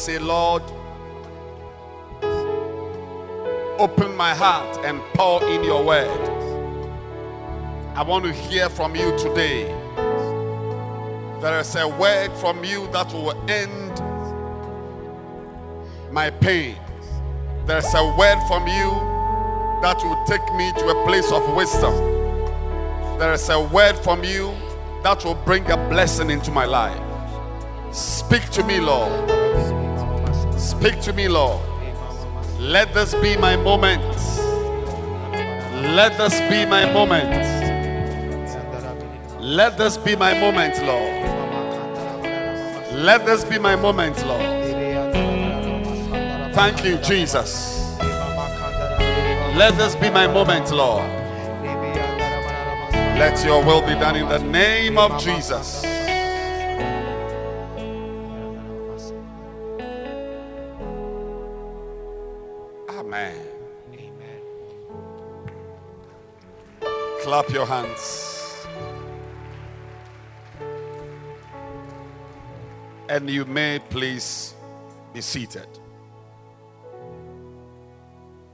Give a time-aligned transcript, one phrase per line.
[0.00, 0.62] Say, Lord,
[3.78, 6.08] open my heart and pour in your word.
[7.94, 9.66] I want to hear from you today.
[11.42, 14.00] There is a word from you that will end
[16.10, 16.76] my pain.
[17.66, 18.90] There's a word from you
[19.82, 21.94] that will take me to a place of wisdom.
[23.18, 24.54] There is a word from you
[25.02, 27.02] that will bring a blessing into my life.
[27.94, 29.39] Speak to me, Lord.
[30.60, 31.58] Speak to me, Lord.
[32.58, 34.02] Let this be my moment.
[35.96, 37.32] Let this be my moment.
[39.40, 41.24] Let this be my moment, Lord.
[42.92, 44.42] Let this be my moment, Lord.
[46.54, 47.96] Thank you, Jesus.
[49.56, 51.08] Let this be my moment, Lord.
[53.18, 55.89] Let your will be done in the name of Jesus.
[67.30, 68.66] Clap your hands.
[73.08, 74.52] And you may please
[75.14, 75.68] be seated.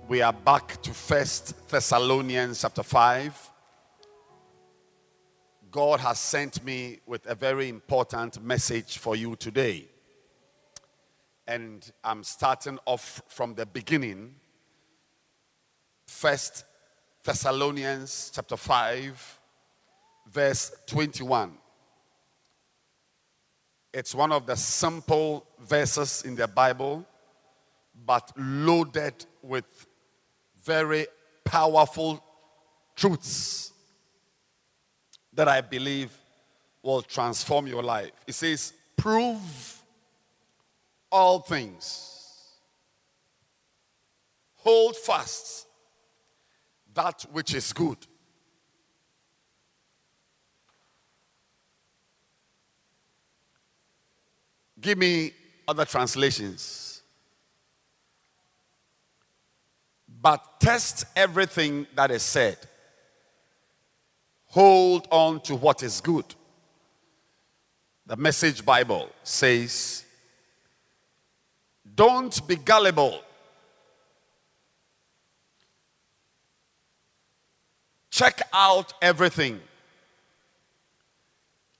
[0.08, 3.50] We are back to First Thessalonians chapter 5.
[5.70, 9.88] God has sent me with a very important message for you today.
[11.48, 14.34] And I'm starting off from the beginning.
[16.06, 16.66] First
[17.26, 19.40] Thessalonians chapter 5,
[20.30, 21.58] verse 21.
[23.92, 27.04] It's one of the simple verses in the Bible,
[28.06, 29.88] but loaded with
[30.62, 31.08] very
[31.44, 32.22] powerful
[32.94, 33.72] truths
[35.32, 36.16] that I believe
[36.80, 38.12] will transform your life.
[38.28, 39.82] It says, Prove
[41.10, 42.52] all things,
[44.58, 45.65] hold fast
[46.96, 47.98] that which is good.
[54.80, 55.32] Give me
[55.68, 57.02] other translations.
[60.20, 62.58] But test everything that is said.
[64.46, 66.24] Hold on to what is good.
[68.06, 70.04] The Message Bible says,
[71.94, 73.20] Don't be gullible.
[78.16, 79.60] Check out everything.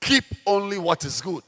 [0.03, 1.43] Keep only what is good.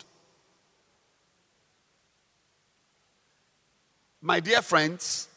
[4.23, 5.29] My dear friends,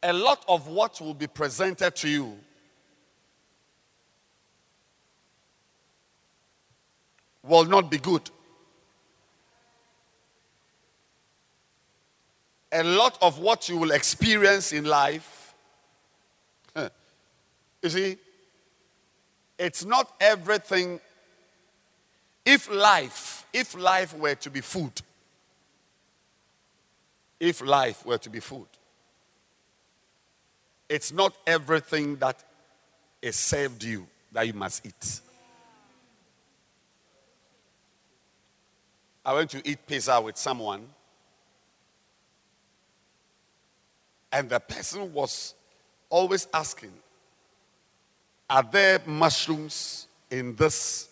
[0.00, 2.36] a lot of what will be presented to you
[7.42, 8.30] will not be good.
[12.74, 15.41] a lot of what you will experience in life,
[17.82, 18.16] you see,
[19.58, 21.00] it's not everything.
[22.44, 25.00] If life, if life were to be food,
[27.38, 28.66] if life were to be food,
[30.88, 32.42] it's not everything that
[33.20, 35.20] is served you that you must eat.
[39.24, 40.84] I went to eat pizza with someone,
[44.32, 45.54] and the person was
[46.10, 46.92] always asking,
[48.52, 51.08] Are there mushrooms in this?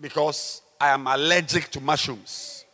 [0.00, 2.64] Because I am allergic to mushrooms.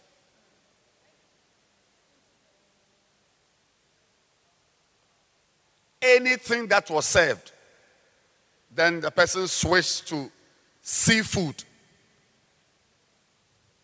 [6.02, 7.52] Anything that was served,
[8.71, 10.30] then the person switched to
[10.83, 11.64] seafood.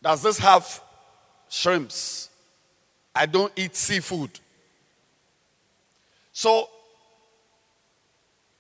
[0.03, 0.83] Does this have
[1.49, 2.29] shrimps?
[3.15, 4.39] I don't eat seafood.
[6.35, 6.69] So,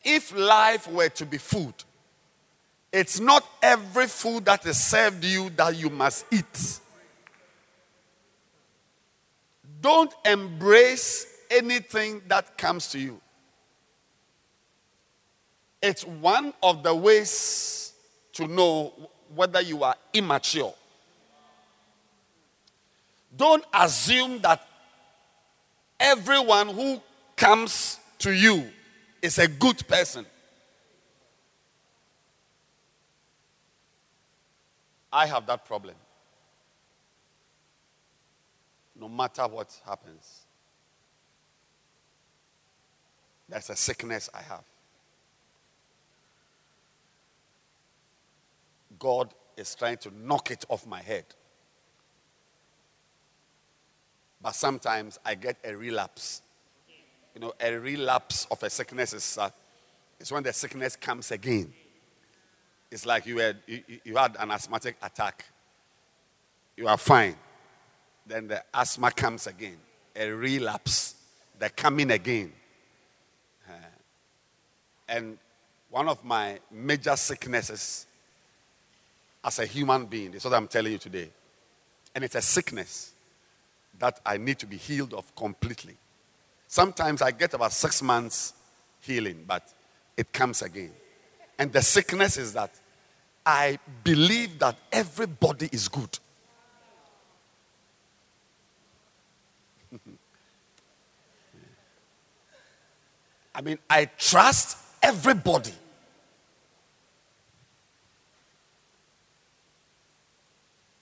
[0.04, 1.75] if life were to be food,
[2.92, 6.80] it's not every food that is served you that you must eat.
[9.80, 13.21] Don't embrace anything that comes to you.
[15.80, 17.92] It's one of the ways
[18.35, 18.92] to know
[19.35, 20.75] whether you are immature.
[23.35, 24.66] Don't assume that
[25.99, 27.00] everyone who
[27.37, 28.71] comes to you
[29.22, 30.26] is a good person.
[35.12, 35.94] I have that problem.
[38.98, 40.42] No matter what happens,
[43.48, 44.64] there's a sickness I have.
[48.98, 51.24] God is trying to knock it off my head.
[54.40, 56.42] But sometimes I get a relapse.
[57.34, 59.50] You know, a relapse of a sickness is, uh,
[60.28, 61.72] when the sickness comes again.
[62.90, 65.46] It's like you had, you, you had an asthmatic attack.
[66.76, 67.36] You are fine.
[68.26, 69.78] Then the asthma comes again.
[70.14, 71.14] A relapse.
[71.58, 72.52] They're coming again.
[73.66, 73.72] Uh,
[75.08, 75.38] and
[75.90, 78.06] one of my major sicknesses
[79.44, 81.30] as a human being is what I'm telling you today.
[82.14, 83.12] And it's a sickness
[83.98, 85.96] that I need to be healed of completely.
[86.72, 88.54] Sometimes I get about six months
[89.02, 89.62] healing, but
[90.16, 90.92] it comes again.
[91.58, 92.70] And the sickness is that
[93.44, 96.18] I believe that everybody is good.
[103.54, 105.74] I mean, I trust everybody.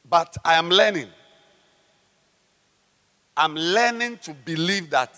[0.05, 1.07] But I am learning.
[3.37, 5.15] I'm learning to believe that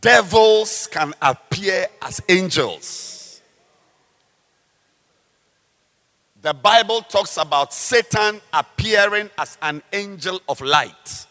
[0.00, 3.40] devils can appear as angels.
[6.42, 11.26] The Bible talks about Satan appearing as an angel of light.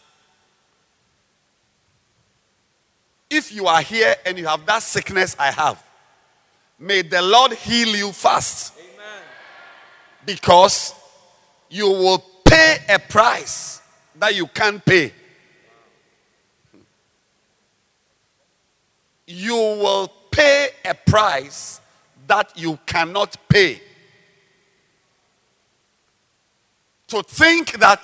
[3.28, 5.82] If you are here and you have that sickness I have,
[6.78, 8.74] may the Lord heal you fast.
[8.78, 9.22] Amen.
[10.26, 10.94] Because
[11.68, 13.80] you will pay a price
[14.16, 15.12] that you can't pay.
[19.30, 21.80] You will pay a price
[22.26, 23.80] that you cannot pay.
[27.10, 28.00] to think that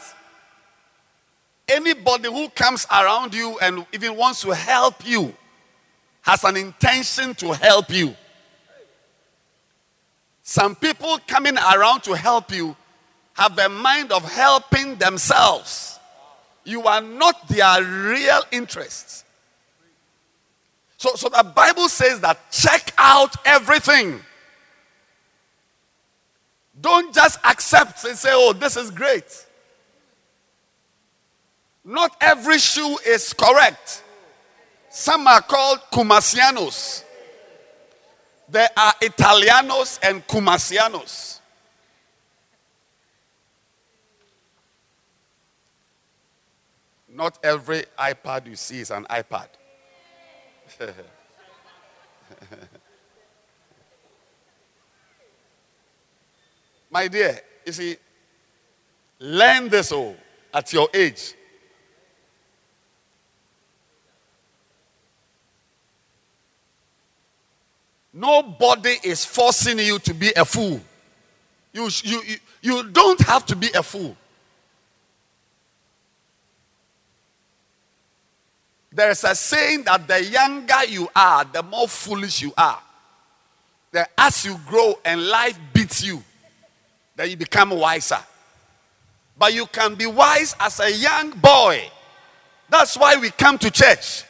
[1.68, 5.34] anybody who comes around you and even wants to help you
[6.22, 8.14] has an intention to help you.
[10.42, 12.76] Some people coming around to help you
[13.34, 15.98] have a mind of helping themselves.
[16.64, 19.24] You are not their real interests.
[21.06, 24.20] So, so the Bible says that check out everything.
[26.80, 29.46] Don't just accept and say, oh, this is great.
[31.84, 34.02] Not every shoe is correct.
[34.90, 37.04] Some are called Kumasianos.
[38.48, 41.38] There are Italianos and Kumasianos.
[47.08, 49.46] Not every iPad you see is an iPad.
[56.90, 57.96] My dear, you see,
[59.18, 60.16] learn this all
[60.52, 61.34] at your age.
[68.12, 70.80] Nobody is forcing you to be a fool.
[71.72, 74.16] You, you, you, you don't have to be a fool.
[78.96, 82.80] There's a saying that the younger you are, the more foolish you are.
[83.92, 86.24] That as you grow and life beats you,
[87.14, 88.18] then you become wiser.
[89.38, 91.90] But you can be wise as a young boy.
[92.70, 94.24] That's why we come to church.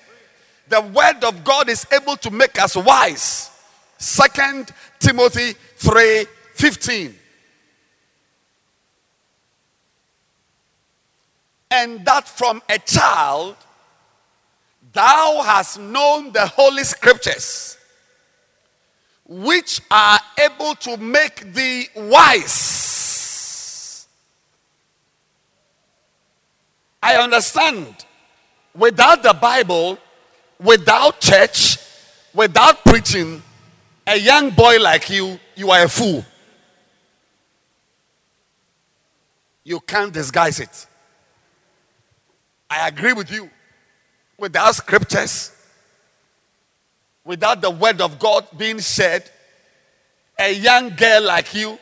[0.69, 3.53] The word of God is able to make us wise.
[3.99, 7.15] Second Timothy 3 15.
[11.71, 13.55] And that from a child
[14.97, 17.77] thou hast known the holy scriptures,
[19.29, 24.07] which are able to make thee wise.
[27.03, 27.95] I understand.
[28.75, 29.99] Without the Bible,
[30.61, 31.79] without church,
[32.35, 33.43] without preaching,
[34.07, 36.25] a young boy like you, you are a fool.
[39.65, 40.87] You can't disguise it.
[42.69, 43.51] I agree with you.
[44.39, 45.53] Without scriptures,
[47.25, 49.31] without the word of God being said,
[50.39, 51.79] a young girl like you,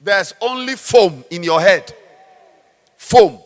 [0.00, 1.92] there's only foam in your head.
[2.96, 3.38] Foam.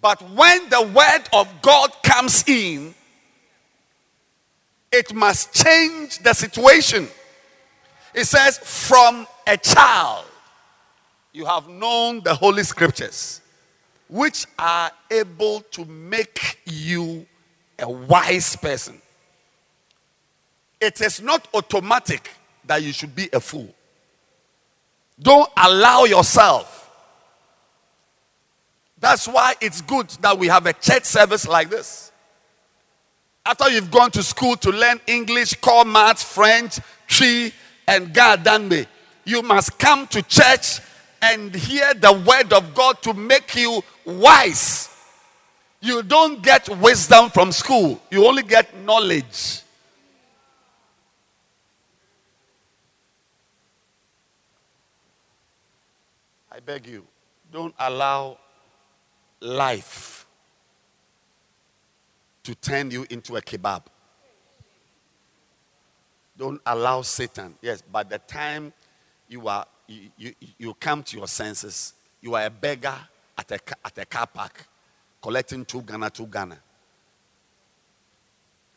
[0.00, 2.94] But when the word of God comes in,
[4.90, 7.08] it must change the situation.
[8.14, 10.24] It says, from a child,
[11.32, 13.40] you have known the Holy Scriptures,
[14.10, 17.24] which are able to make you
[17.78, 19.00] a wise person.
[20.80, 22.30] It is not automatic
[22.64, 23.72] that you should be a fool.
[25.20, 26.90] Don't allow yourself.
[28.98, 32.10] That's why it's good that we have a church service like this.
[33.46, 37.52] After you've gone to school to learn English, core maths, French, tree,
[37.86, 38.46] and God
[39.24, 40.80] you must come to church
[41.22, 43.82] and hear the word of God to make you
[44.18, 44.88] wise.
[45.80, 49.62] You don't get wisdom from school, you only get knowledge.
[56.52, 57.06] I beg you,
[57.50, 58.36] don't allow
[59.40, 60.26] life
[62.42, 63.82] to turn you into a kebab.
[66.36, 67.54] Don't allow Satan.
[67.62, 68.72] Yes, by the time
[69.28, 72.96] you are you, you, you come to your senses, you are a beggar
[73.40, 74.66] at a, at a car park
[75.22, 76.58] collecting two Ghana, two Ghana.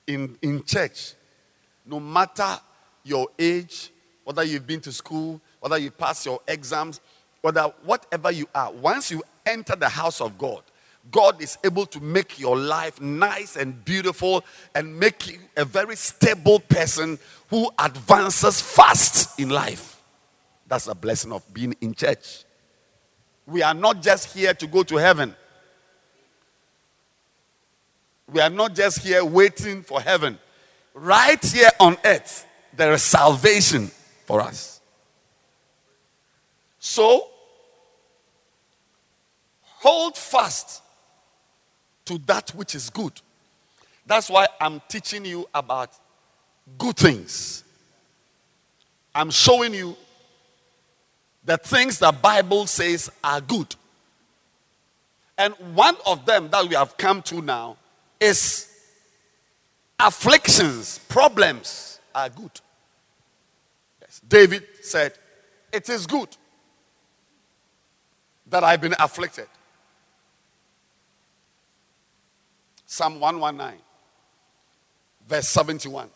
[0.07, 1.13] In, in church,
[1.85, 2.57] no matter
[3.03, 3.91] your age,
[4.23, 7.01] whether you've been to school, whether you pass your exams,
[7.41, 10.63] whether whatever you are, once you enter the house of God,
[11.11, 15.97] God is able to make your life nice and beautiful and make you a very
[15.97, 20.01] stable person who advances fast in life.
[20.67, 22.45] That's a blessing of being in church.
[23.45, 25.35] We are not just here to go to heaven.
[28.31, 30.39] We are not just here waiting for heaven.
[30.93, 33.91] Right here on earth, there is salvation
[34.25, 34.79] for us.
[36.79, 37.27] So,
[39.63, 40.81] hold fast
[42.05, 43.13] to that which is good.
[44.05, 45.91] That's why I'm teaching you about
[46.77, 47.63] good things.
[49.15, 49.95] I'm showing you
[51.45, 53.75] the things the Bible says are good.
[55.37, 57.77] And one of them that we have come to now
[58.19, 58.69] is
[59.99, 62.51] afflictions, problems are good.
[64.01, 64.21] Yes.
[64.27, 65.13] David said,
[65.71, 66.29] It is good
[68.47, 69.47] that I've been afflicted.
[72.85, 73.81] Psalm 119,
[75.27, 76.09] verse 71.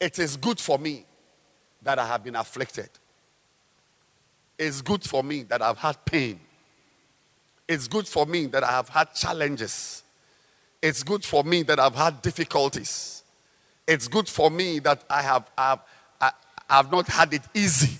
[0.00, 1.06] It is good for me
[1.80, 2.90] that I have been afflicted.
[4.58, 6.40] It's good for me that I've had pain.
[7.66, 10.02] It's good for me that I have had challenges.
[10.82, 13.22] It's good for me that I've had difficulties.
[13.86, 15.80] It's good for me that I have, I have,
[16.20, 16.32] I
[16.68, 17.98] have not had it easy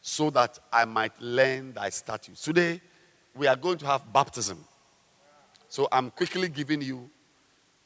[0.00, 2.42] so that I might learn thy statutes.
[2.42, 2.80] Today,
[3.34, 4.64] we are going to have baptism.
[5.68, 7.08] So I'm quickly giving you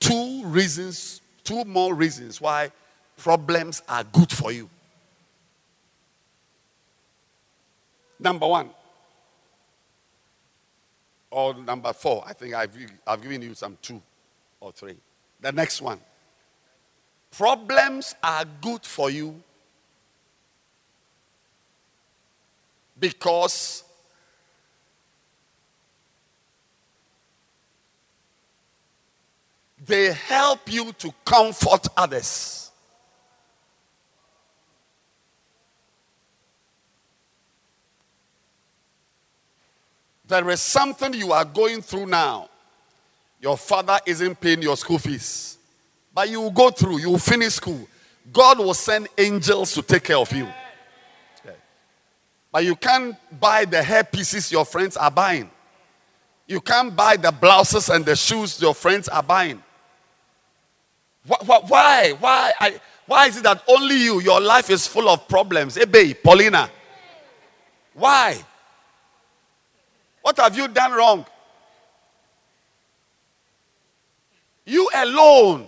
[0.00, 2.70] two reasons, two more reasons why
[3.16, 4.70] problems are good for you.
[8.18, 8.70] Number one,
[11.30, 14.00] or number four, I think I've, I've given you some two
[14.60, 14.96] or three.
[15.40, 15.98] The next one.
[17.30, 19.42] Problems are good for you
[22.98, 23.82] because
[29.84, 32.63] they help you to comfort others.
[40.26, 42.48] There is something you are going through now.
[43.40, 45.58] Your father isn't paying your school fees,
[46.14, 47.86] but you will go through, you will finish school.
[48.32, 50.48] God will send angels to take care of you.
[52.50, 55.50] But you can't buy the hair pieces your friends are buying.
[56.46, 59.62] You can't buy the blouses and the shoes your friends are buying.
[61.26, 62.12] Why?
[62.12, 62.52] Why?
[62.60, 65.76] I, why is it that only you, your life is full of problems?
[65.76, 66.70] Eh, Ebe, Paulina.
[67.92, 68.42] Why?
[70.24, 71.26] What have you done wrong?
[74.64, 75.66] You alone.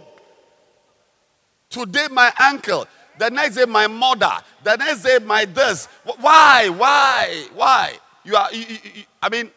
[1.69, 2.87] Today, my uncle.
[3.19, 4.33] The next day, my mother.
[4.64, 5.85] The next day, my this.
[6.21, 6.71] Why?
[6.71, 7.45] Why?
[7.55, 7.99] Why?
[8.25, 9.51] You are, you, you, I mean,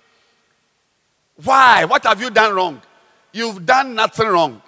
[1.45, 1.85] why?
[1.85, 2.81] What have you done wrong?
[3.31, 4.61] You've done nothing wrong.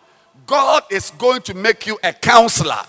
[0.46, 2.84] God is going to make you a counselor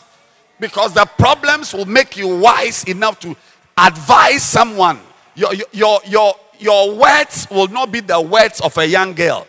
[0.60, 3.36] because the problems will make you wise enough to
[3.76, 5.00] advise someone.
[5.34, 9.46] Your, your, your, your words will not be the words of a young girl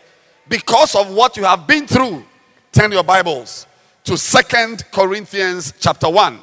[0.47, 2.25] because of what you have been through.
[2.71, 3.67] Turn your Bibles
[4.03, 6.39] to Second Corinthians chapter 1.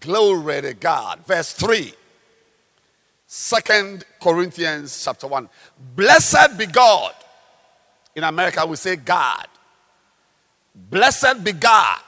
[0.00, 1.20] Glory to God.
[1.26, 1.92] Verse 3.
[3.26, 5.48] Second Corinthians chapter 1.
[5.94, 7.12] Blessed be God.
[8.14, 9.46] In America, we say God.
[10.74, 12.00] Blessed be God.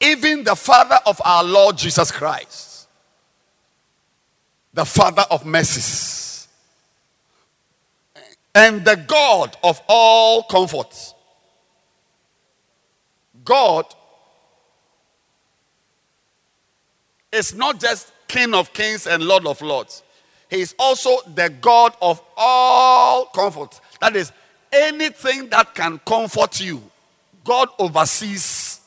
[0.00, 2.65] Even the Father of our Lord Jesus Christ.
[4.76, 6.48] The Father of mercies.
[8.54, 11.14] And the God of all comforts.
[13.42, 13.86] God
[17.32, 20.02] is not just King of kings and Lord of lords.
[20.50, 23.80] He is also the God of all comforts.
[24.00, 24.30] That is,
[24.70, 26.82] anything that can comfort you,
[27.44, 28.80] God oversees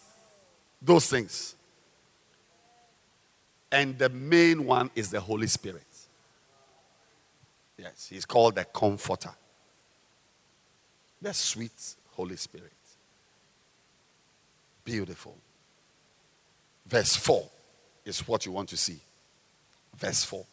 [0.82, 1.49] those things.
[3.72, 5.84] And the main one is the Holy Spirit.
[7.78, 9.32] Yes, he's called the Comforter.
[11.22, 12.72] The sweet Holy Spirit.
[14.84, 15.38] Beautiful.
[16.86, 17.48] Verse 4
[18.06, 18.98] is what you want to see.
[19.96, 20.46] Verse 4.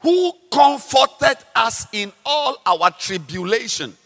[0.00, 3.96] Who comforted us in all our tribulation,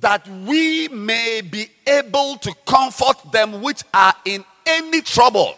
[0.00, 5.54] that we may be able to comfort them which are in any trouble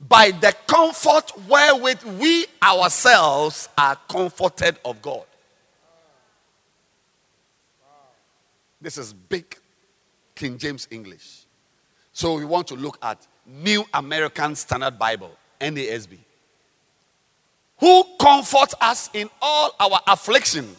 [0.00, 5.24] by the comfort wherewith we ourselves are comforted of God.
[8.80, 9.56] This is big
[10.34, 11.46] King James English.
[12.12, 16.18] So we want to look at New American Standard Bible, NASB.
[17.80, 20.76] Who comforts us in all our affliction,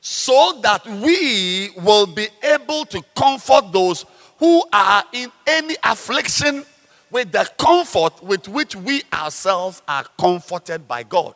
[0.00, 4.04] so that we will be able to comfort those
[4.38, 6.64] who are in any affliction
[7.10, 11.34] with the comfort with which we ourselves are comforted by God.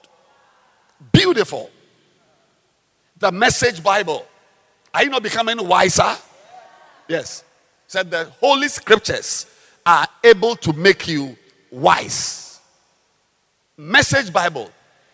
[1.13, 1.71] Beautiful.
[3.19, 4.27] The Message Bible.
[4.95, 6.15] Are you not becoming wiser?
[7.09, 7.45] Yes.
[7.87, 9.47] Said the Holy Scriptures
[9.85, 11.37] are able to make you
[11.71, 12.61] wise.
[13.77, 14.71] Message Bible.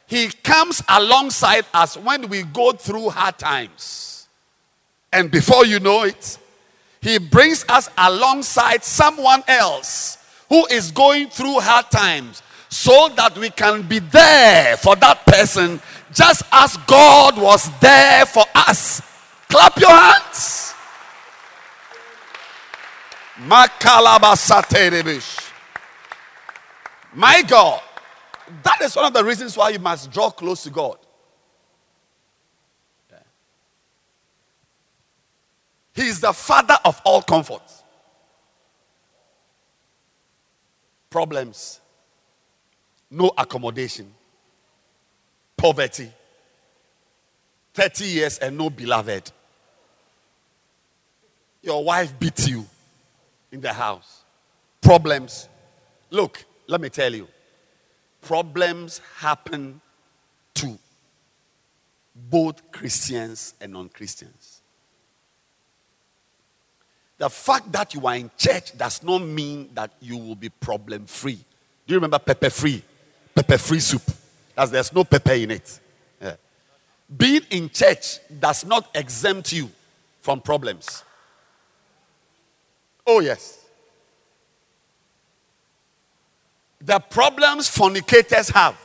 [0.07, 4.27] He comes alongside us when we go through hard times.
[5.13, 6.39] And before you know it,
[7.01, 13.51] he brings us alongside someone else who is going through hard times so that we
[13.51, 15.81] can be there for that person
[16.13, 19.03] just as God was there for us.
[19.49, 20.75] Clap your hands.
[27.15, 27.81] My God.
[28.63, 30.99] That is one of the reasons why you must draw close to God.
[35.99, 37.83] He is the father of all comforts.
[41.11, 41.81] Problems,
[43.11, 44.15] no accommodation,
[45.57, 46.09] poverty,
[47.75, 49.33] 30 years and no beloved.
[51.63, 52.65] Your wife beats you
[53.51, 54.23] in the house.
[54.81, 55.49] Problems.
[56.11, 57.27] Look, let me tell you.
[58.23, 59.81] Problems happen
[60.55, 60.79] to
[62.15, 64.58] both Christians and non Christians.
[67.19, 71.05] The fact that you are in church does not mean that you will be problem
[71.07, 71.35] free.
[71.35, 72.83] Do you remember pepper free?
[73.35, 74.03] Pepper free soup.
[74.57, 75.81] As there's no pepper in it.
[76.23, 76.37] Yeah.
[77.17, 79.69] Being in church does not exempt you
[80.21, 81.03] from problems.
[83.05, 83.65] Oh, yes.
[86.81, 88.79] The problems fornicators have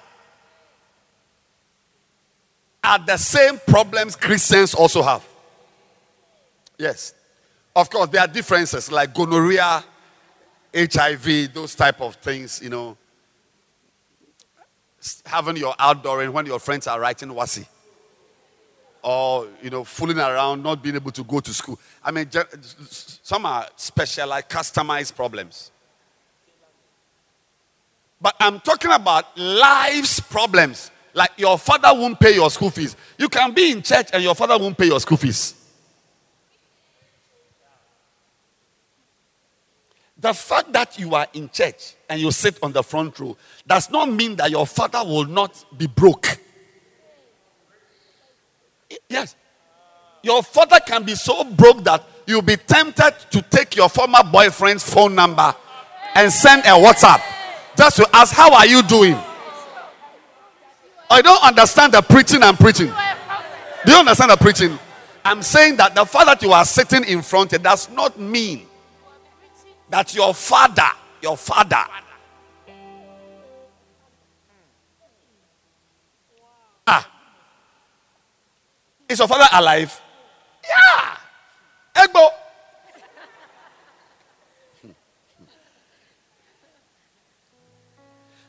[2.83, 5.23] are the same problems Christians also have.
[6.77, 7.13] Yes.
[7.75, 9.83] Of course, there are differences like gonorrhea,
[10.75, 12.97] HIV, those type of things, you know.
[15.25, 17.67] having your outdooring when your friends are writing WASSCE.
[19.01, 21.77] Or, you know, fooling around, not being able to go to school.
[22.03, 22.29] I mean,
[22.89, 25.71] some are specialized, customized problems.
[28.21, 30.89] But I'm talking about life's problems.
[31.13, 32.95] Like your father won't pay your school fees.
[33.17, 35.55] You can be in church and your father won't pay your school fees.
[40.23, 43.35] The fact that you are in church and you sit on the front row
[43.67, 46.39] does not mean that your father will not be broke.
[49.09, 49.35] Yes.
[50.21, 54.89] Your father can be so broke that you'll be tempted to take your former boyfriend's
[54.89, 55.53] phone number
[56.15, 57.21] and send a WhatsApp
[57.75, 59.17] just to ask, How are you doing?
[61.09, 62.93] I don't understand the preaching I'm preaching.
[63.85, 64.79] Do you understand the preaching?
[65.25, 68.67] I'm saying that the fact that you are sitting in front it does not mean
[69.93, 70.89] that your father,
[71.21, 71.85] your father,
[76.87, 77.07] ah,
[79.07, 80.01] is your father alive?
[80.67, 81.15] Yeah,
[81.93, 82.27] Egbo.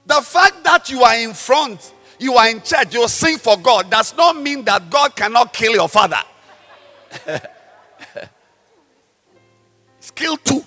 [0.06, 3.90] The fact that you are in front, you are in church, you sing for God,
[3.90, 6.22] does not mean that God cannot kill your father.
[10.00, 10.64] Skill two.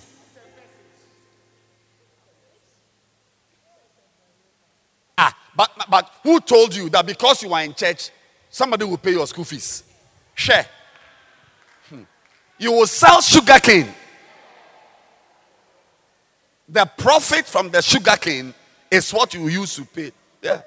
[5.18, 8.12] Ah, but, but who told you that because you are in church,
[8.48, 9.84] somebody will pay your school fees?
[10.36, 10.68] Share.
[11.90, 12.04] Hmm.
[12.60, 13.92] You will sell sugar cane.
[16.70, 18.54] The profit from the sugar cane
[18.92, 20.12] is what you use to pay.
[20.44, 20.62] Yeah.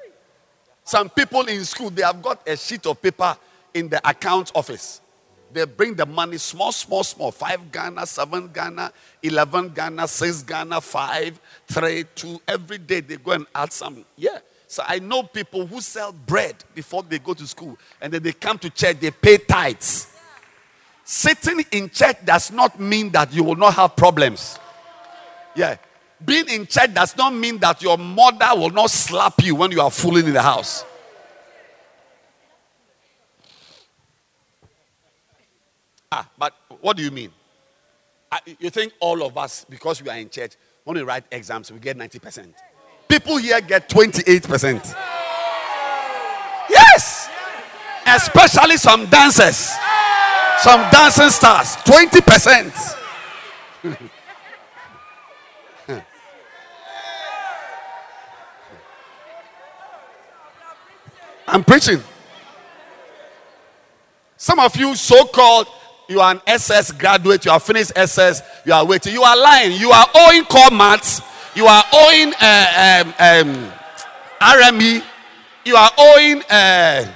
[0.83, 3.37] Some people in school, they have got a sheet of paper
[3.73, 5.01] in the account office.
[5.53, 7.31] They bring the money small, small, small.
[7.31, 12.41] Five Ghana, seven Ghana, 11 Ghana, six Ghana, five, three, two.
[12.49, 14.05] Every day they go and add some.
[14.17, 14.39] Yeah.
[14.71, 18.33] So I know people who sell bread before they go to school and then they
[18.33, 20.07] come to church, they pay tithes.
[21.05, 24.61] Sitting in church does not mean that you will not have problems.
[25.57, 25.77] Yeah.
[26.25, 29.81] Being in church does not mean that your mother will not slap you when you
[29.81, 30.85] are fooling in the house.
[36.13, 37.33] Ah, but what do you mean?
[38.31, 40.53] Ah, You think all of us, because we are in church,
[40.85, 42.55] when we write exams, we get 90%.
[43.11, 44.95] People here get 28%.
[46.71, 47.29] Yes!
[48.07, 49.77] Especially some dancers,
[50.59, 52.97] some dancing stars, 20%.
[61.49, 62.01] I'm preaching.
[64.37, 65.67] Some of you, so called,
[66.09, 69.13] you are an SS graduate, you have finished SS, you are waiting.
[69.13, 69.73] You are lying.
[69.73, 71.21] You are owing core maths,
[71.55, 73.73] you are owing uh, um, um,
[74.41, 75.03] RME,
[75.65, 77.13] you are owing uh,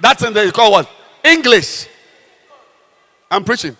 [0.00, 0.88] that's in the you call what?
[1.24, 1.88] English.
[3.30, 3.76] I'm preaching.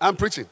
[0.00, 0.46] I'm preaching.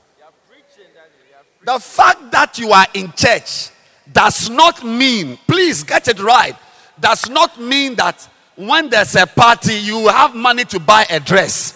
[1.65, 3.71] The fact that you are in church
[4.13, 6.55] does not mean, please get it right,
[7.01, 11.76] does not mean that when there's a party, you have money to buy a dress.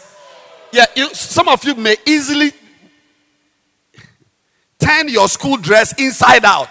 [0.73, 2.53] Yeah, you, some of you may easily
[4.79, 6.69] turn your school dress inside out.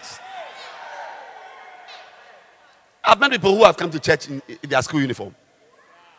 [3.04, 5.36] I've met people who have come to church in, in their school uniform.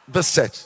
[0.08, 0.62] This church.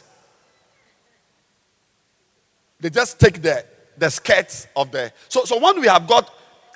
[2.81, 3.65] They just take the,
[3.97, 5.13] the skirts of the.
[5.29, 6.31] So, so when we have got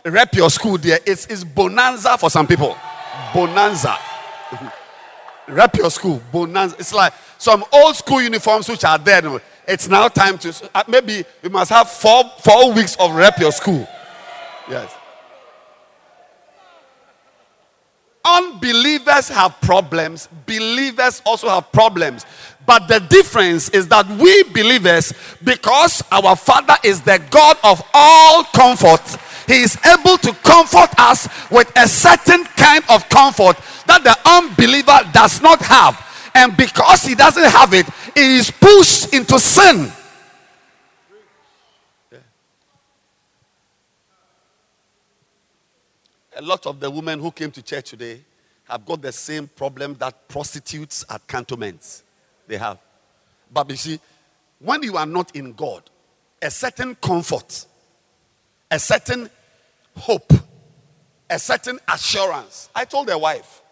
[0.04, 2.76] rep your school there, it's, it's bonanza for some people.
[3.34, 3.96] Bonanza.
[5.48, 6.22] rep your school.
[6.32, 6.76] Bonanza.
[6.78, 9.22] It's like some old school uniforms which are there.
[9.66, 10.70] It's now time to.
[10.74, 13.86] uh, Maybe we must have four, four weeks of rep your school.
[14.68, 14.94] Yes.
[18.24, 22.26] Unbelievers have problems, believers also have problems.
[22.66, 28.44] But the difference is that we believers, because our Father is the God of all
[28.44, 29.00] comfort,
[29.48, 33.56] He is able to comfort us with a certain kind of comfort
[33.86, 36.04] that the unbeliever does not have.
[36.34, 39.90] And because he doesn't have it, he is pushed into sin.
[46.36, 48.20] A lot of the women who came to church today
[48.64, 52.04] have got the same problem that prostitutes at cantonments.
[52.46, 52.78] They have.
[53.50, 54.00] But you see,
[54.60, 55.82] when you are not in God,
[56.40, 57.64] a certain comfort,
[58.70, 59.30] a certain
[59.98, 60.32] hope,
[61.28, 62.70] a certain assurance.
[62.74, 63.62] I told the wife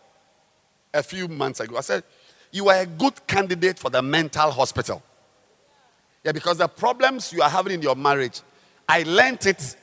[0.93, 2.05] a few months ago, I said,
[2.53, 5.03] You are a good candidate for the mental hospital.
[6.25, 8.41] Yeah, because the problems you are having in your marriage,
[8.89, 9.77] I learned it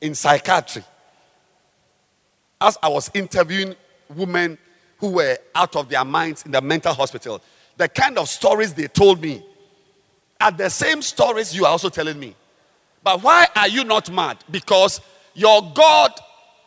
[0.00, 0.82] in psychiatry,
[2.60, 3.74] as I was interviewing
[4.14, 4.58] women
[4.98, 7.40] who were out of their minds in the mental hospital,
[7.76, 9.44] the kind of stories they told me
[10.40, 12.34] are the same stories you are also telling me.
[13.02, 14.38] But why are you not mad?
[14.50, 15.00] Because
[15.36, 16.12] your God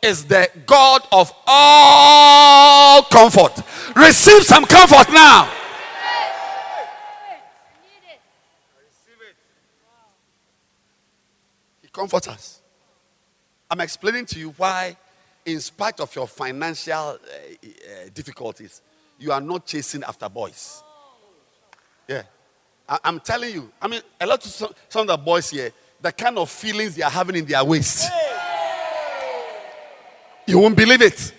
[0.00, 3.62] is the God of all comfort.
[3.96, 5.50] Receive some comfort now.
[11.82, 12.60] He comforts us.
[13.68, 14.96] I'm explaining to you why,
[15.44, 18.82] in spite of your financial uh, uh, difficulties,
[19.18, 20.82] you are not chasing after boys.
[22.08, 22.22] Yeah.
[22.88, 23.70] I, am telling you.
[23.82, 26.94] I mean, a lot of some, some of the boys here, the kind of feelings
[26.96, 28.10] they are having in their waist.
[30.50, 31.32] You won't believe it.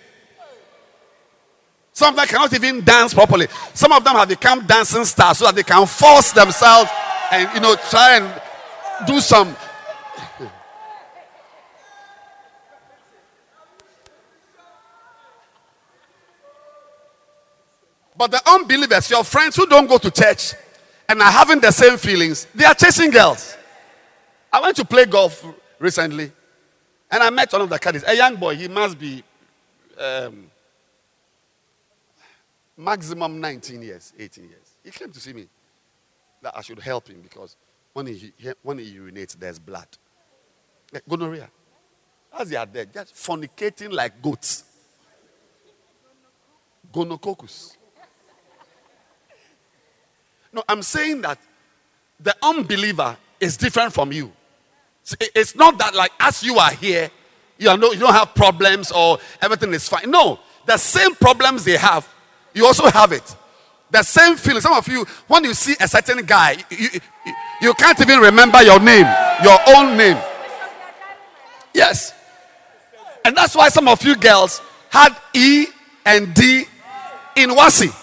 [1.92, 3.46] Some of them cannot even dance properly.
[3.74, 6.90] Some of them have become dancing stars so that they can force themselves
[7.30, 9.54] and you know try and do some.
[18.16, 20.54] But the unbelievers, your friends who don't go to church
[21.06, 23.58] and are having the same feelings, they are chasing girls.
[24.50, 25.44] I went to play golf
[25.78, 26.32] recently
[27.12, 28.56] and I met one of the caddies, a young boy.
[28.56, 29.22] He must be
[29.98, 30.50] um,
[32.74, 34.70] maximum 19 years, 18 years.
[34.82, 35.46] He came to see me
[36.40, 37.54] that I should help him because
[37.92, 39.86] when he, when he urinates, there's blood.
[40.90, 41.50] Like gonorrhea.
[42.38, 44.64] As they are there, just fornicating like goats.
[46.90, 47.76] Gonococcus.
[50.50, 51.38] No, I'm saying that
[52.18, 54.32] the unbeliever is different from you.
[55.34, 57.10] It's not that like as you are here,
[57.58, 60.10] you, are no, you don't have problems or everything is fine.
[60.10, 62.08] No, the same problems they have,
[62.54, 63.36] you also have it.
[63.90, 64.62] The same feeling.
[64.62, 68.62] Some of you, when you see a certain guy, you, you, you can't even remember
[68.62, 69.06] your name,
[69.42, 70.16] your own name.
[71.74, 72.14] Yes.
[73.24, 75.66] And that's why some of you girls had E
[76.06, 76.64] and D
[77.36, 77.98] in WASSCE.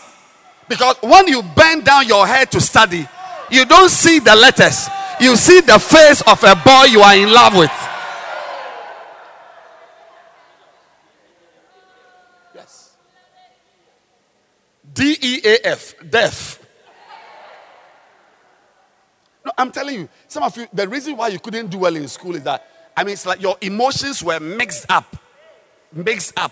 [0.67, 3.07] Because when you bend down your head to study,
[3.49, 4.87] you don't see the letters
[5.19, 7.71] you see the face of a boy you are in love with.
[12.55, 12.95] Yes.
[14.93, 16.59] D E A F, deaf.
[19.45, 22.07] No, I'm telling you, some of you, the reason why you couldn't do well in
[22.07, 25.15] school is that, I mean, it's like your emotions were mixed up.
[25.91, 26.51] Mixed up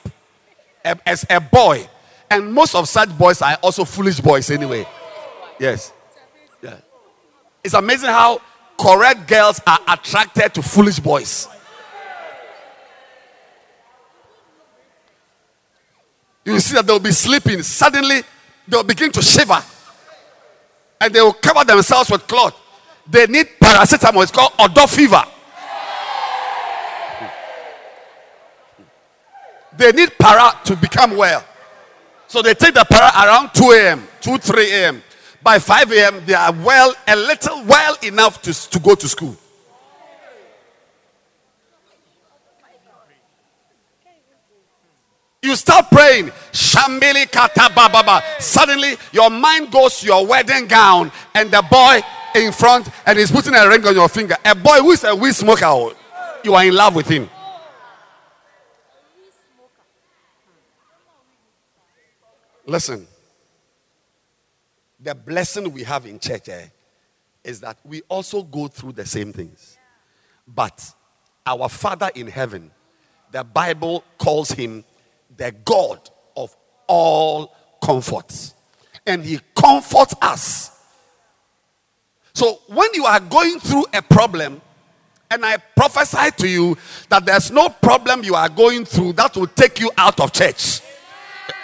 [0.84, 1.88] um, as a boy.
[2.30, 4.88] And most of such boys are also foolish boys anyway.
[5.60, 5.94] Yes.
[6.62, 6.78] Yeah.
[7.64, 8.42] It's amazing how
[8.80, 11.48] correct girls are attracted to foolish boys.
[16.46, 17.62] You see that they'll be sleeping.
[17.62, 18.22] Suddenly,
[18.68, 19.62] they'll begin to shiver.
[21.02, 22.56] And they will cover themselves with cloth.
[23.06, 24.24] They need paracetamol.
[24.24, 25.24] It's called odor fever.
[29.78, 31.46] They need para to become well.
[32.28, 35.04] So they take the para around 2 a.m., 2, 3 a.m
[35.48, 39.34] by 5 a.m., they are well, a little well enough to, to go to school.
[45.42, 48.22] You start praying, Shambili Kata Baba.
[48.40, 52.02] Suddenly, your mind goes to your wedding gown and the boy
[52.36, 54.36] in front and he's putting a ring on your finger.
[54.44, 55.96] A boy who is a weed smoker,
[56.44, 57.30] you are in love with him.
[62.66, 63.08] Listen
[65.08, 66.66] the blessing we have in church eh,
[67.42, 69.78] is that we also go through the same things.
[70.46, 70.94] But
[71.46, 72.72] our Father in heaven,
[73.32, 74.84] the Bible calls him
[75.38, 76.54] the God of
[76.88, 78.54] all comforts.
[79.06, 80.78] And he comforts us.
[82.34, 84.62] So when you are going through a problem,
[85.32, 86.78] and I prophesy to you
[87.08, 90.82] that there's no problem you are going through that will take you out of church.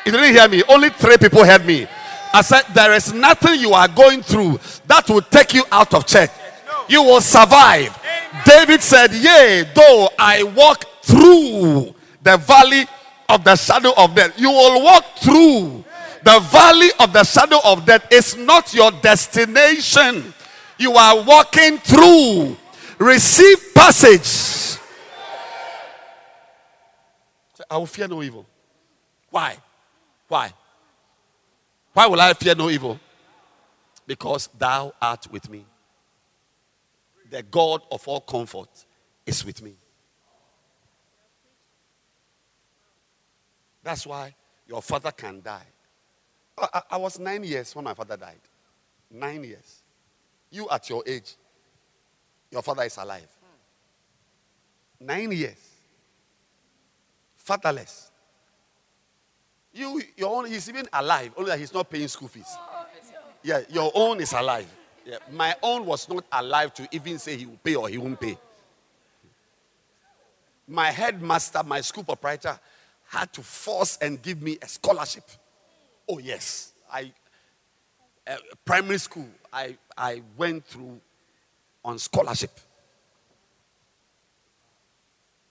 [0.06, 0.64] You didn't hear me.
[0.70, 1.88] Only three people heard me.
[2.34, 6.08] I said, There is nothing you are going through that will take you out of
[6.08, 6.32] church.
[6.90, 7.98] You will survive.
[8.46, 12.86] David said, Yea, though I walk through the valley
[13.30, 15.86] of the shadow of death, you will walk through
[16.24, 18.08] the valley of the shadow of death.
[18.10, 20.34] It's not your destination.
[20.78, 22.58] You are walking through.
[22.98, 24.80] Receive passage.
[27.70, 28.46] I will fear no evil.
[29.30, 29.58] Why?
[30.28, 30.54] Why?
[31.94, 33.00] Why will I fear no evil?
[34.06, 35.66] Because thou art with me.
[37.30, 38.86] The God of all comfort
[39.26, 39.76] is with me.
[43.84, 44.34] That's why
[44.68, 45.66] your father can die.
[46.58, 48.40] Oh, I, I, was nine years when my father died.
[49.10, 49.82] Nine years.
[50.50, 51.36] You at your age,
[52.52, 53.30] your father is alive.
[55.00, 55.58] Nine years.
[57.36, 58.12] Fatherless.
[59.74, 62.56] You, your own, he's even alive, only that he's not paying school fees.
[63.42, 64.68] Yeah, your own is alive.
[65.06, 68.20] Yeah, my own was not alive to even say he will pay or he won't
[68.20, 68.38] pay.
[70.68, 72.58] My headmaster, my school proprietor,
[73.06, 75.30] had to force and give me a scholarship.
[76.08, 77.12] Oh yes, I
[78.26, 81.02] uh, primary school I I went through
[81.84, 82.52] on scholarship.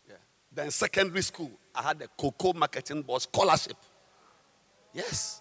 [0.09, 0.17] Yeah.
[0.51, 3.77] Then secondary school I had a cocoa marketing board scholarship.
[4.93, 5.41] Yes.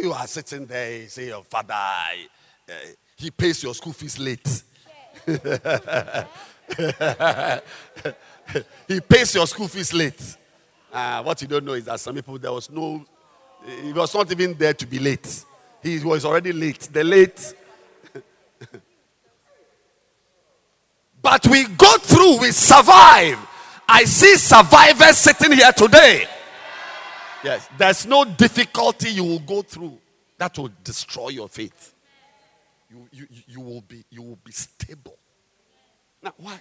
[0.00, 2.72] You are sitting there, you say your father, uh,
[3.16, 4.62] he pays your school fees late.
[8.88, 10.36] he pays your school fees late.
[10.92, 13.04] Uh, what you don't know is that some people, there was no,
[13.82, 15.44] he was not even there to be late.
[15.82, 16.80] He was already late.
[16.92, 17.54] The late.
[21.22, 23.49] but we go through, we survive.
[23.92, 26.24] I see survivors sitting here today.
[27.42, 29.98] Yes, there's no difficulty you will go through
[30.38, 31.92] that will destroy your faith.
[32.88, 35.18] You, you, you, will, be, you will be stable.
[36.22, 36.60] Now, why?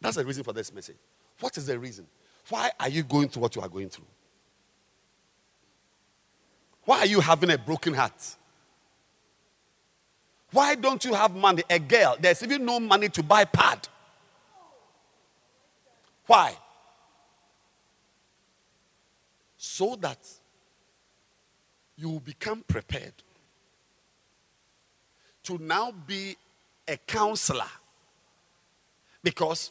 [0.00, 0.96] That's the reason for this message.
[1.38, 2.06] What is the reason?
[2.48, 4.06] Why are you going through what you are going through?
[6.84, 8.36] Why are you having a broken heart?
[10.50, 11.62] Why don't you have money?
[11.70, 13.88] A girl, there's even no money to buy pad.
[16.26, 16.56] Why?
[19.56, 20.18] So that
[21.96, 23.14] you will become prepared
[25.44, 26.36] to now be
[26.88, 27.70] a counselor.
[29.22, 29.70] Because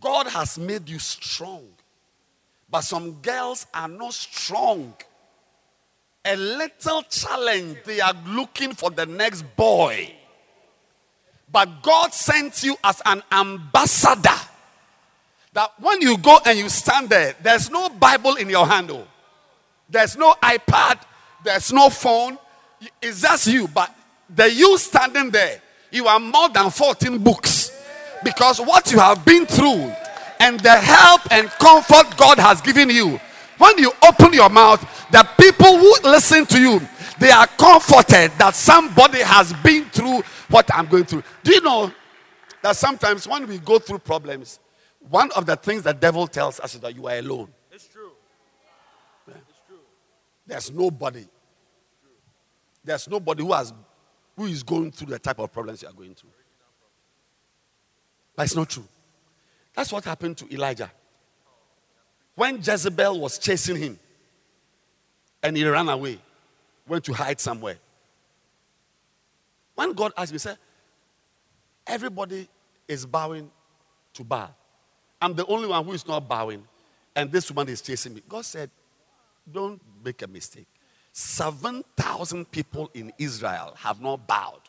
[0.00, 1.66] God has made you strong.
[2.68, 4.94] But some girls are not strong.
[6.24, 10.12] A little challenge, they are looking for the next boy.
[11.50, 14.40] But God sent you as an ambassador
[15.56, 18.90] that when you go and you stand there, there's no Bible in your hand.
[18.90, 19.06] Oh.
[19.88, 21.00] There's no iPad,
[21.42, 22.36] there's no phone.
[23.00, 23.66] It's just you.
[23.66, 23.92] But
[24.28, 27.72] the you standing there, you are more than 14 books.
[28.22, 29.94] Because what you have been through
[30.40, 33.18] and the help and comfort God has given you,
[33.56, 36.80] when you open your mouth, the people who listen to you,
[37.18, 41.22] they are comforted that somebody has been through what I'm going through.
[41.42, 41.90] Do you know
[42.60, 44.60] that sometimes when we go through problems,
[45.08, 47.48] one of the things the devil tells us is that you are alone.
[47.70, 48.12] It's true.
[49.28, 49.34] Yeah.
[49.48, 49.76] It's true.
[50.46, 51.26] There's nobody.
[52.84, 53.72] There's nobody who has
[54.36, 56.30] who is going through the type of problems you are going through.
[58.34, 58.86] But it's not true.
[59.74, 60.90] That's what happened to Elijah.
[62.34, 63.98] When Jezebel was chasing him
[65.42, 66.18] and he ran away,
[66.86, 67.78] went to hide somewhere.
[69.74, 70.58] When God asked me, said,
[71.86, 72.48] Everybody
[72.88, 73.50] is bowing
[74.14, 74.54] to Baal.
[75.20, 76.64] I'm the only one who is not bowing,
[77.14, 78.22] and this woman is chasing me.
[78.28, 78.70] God said,
[79.50, 80.66] Don't make a mistake.
[81.12, 84.60] 7,000 people in Israel have not bowed.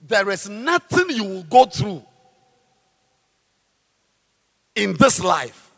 [0.00, 2.04] There is nothing you will go through
[4.74, 5.70] in this life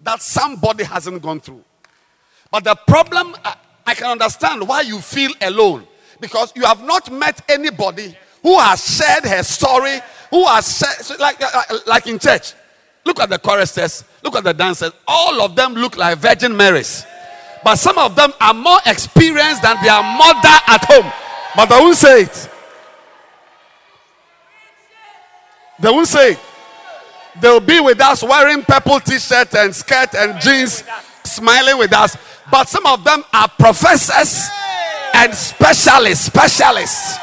[0.00, 1.64] that somebody hasn't gone through.
[2.50, 3.34] But the problem,
[3.86, 5.86] I can understand why you feel alone
[6.20, 10.00] because you have not met anybody who has shared her story
[10.32, 10.62] who are
[11.20, 12.54] like, like, like in church.
[13.04, 14.92] Look at the choristers, look at the dancers.
[15.06, 17.04] All of them look like Virgin Marys.
[17.62, 21.12] But some of them are more experienced than their mother at home.
[21.54, 22.50] But they won't say it.
[25.78, 26.38] They won't say it.
[27.40, 30.82] They'll be with us wearing purple t shirt and skirt and jeans,
[31.24, 32.16] smiling with us.
[32.50, 34.48] But some of them are professors
[35.14, 36.24] and specialists.
[36.26, 37.18] Specialists.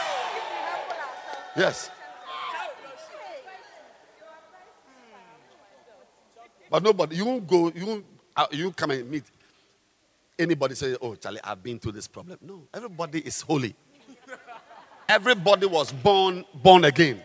[1.55, 1.89] Yes.
[6.69, 8.05] But nobody, you won't go, you won't,
[8.35, 9.23] uh, you come and meet
[10.37, 12.39] anybody say, Oh, Charlie, I've been through this problem.
[12.41, 13.75] No, everybody is holy.
[15.07, 17.21] Everybody was born, born again.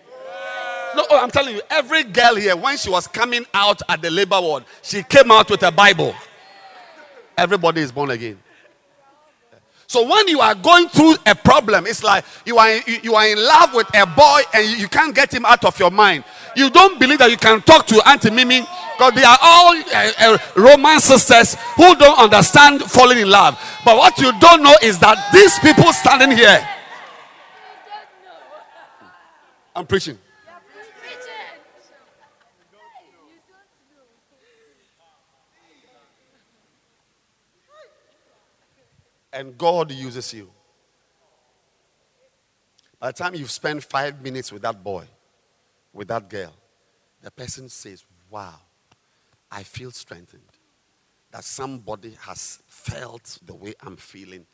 [0.97, 4.11] No, oh, I'm telling you, every girl here, when she was coming out at the
[4.11, 6.15] labor ward, she came out with a Bible.
[7.37, 8.39] Everybody is born again.
[9.87, 13.39] So when you are going through a problem, it's like you are you are in
[13.39, 16.25] love with a boy and you, can't get him out of your mind.
[16.57, 20.13] You don't believe that you can talk to Auntie Mimi because they are all uh,
[20.19, 23.59] uh, Roman sisters who don't understand falling in love.
[23.85, 26.67] But what you don't know is that these people standing here.
[29.77, 30.19] I'm preaching.
[39.35, 40.51] And God uses you.
[43.01, 45.05] By the time you've spent five minutes with that boy,
[45.93, 46.55] with that girl,
[47.21, 48.55] the person says, Wow,
[49.51, 50.43] I feel strengthened.
[51.33, 54.47] That somebody has felt the way I'm feeling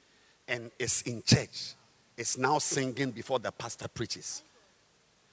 [0.49, 1.75] and is in church,
[2.17, 4.43] is now singing before the pastor preaches.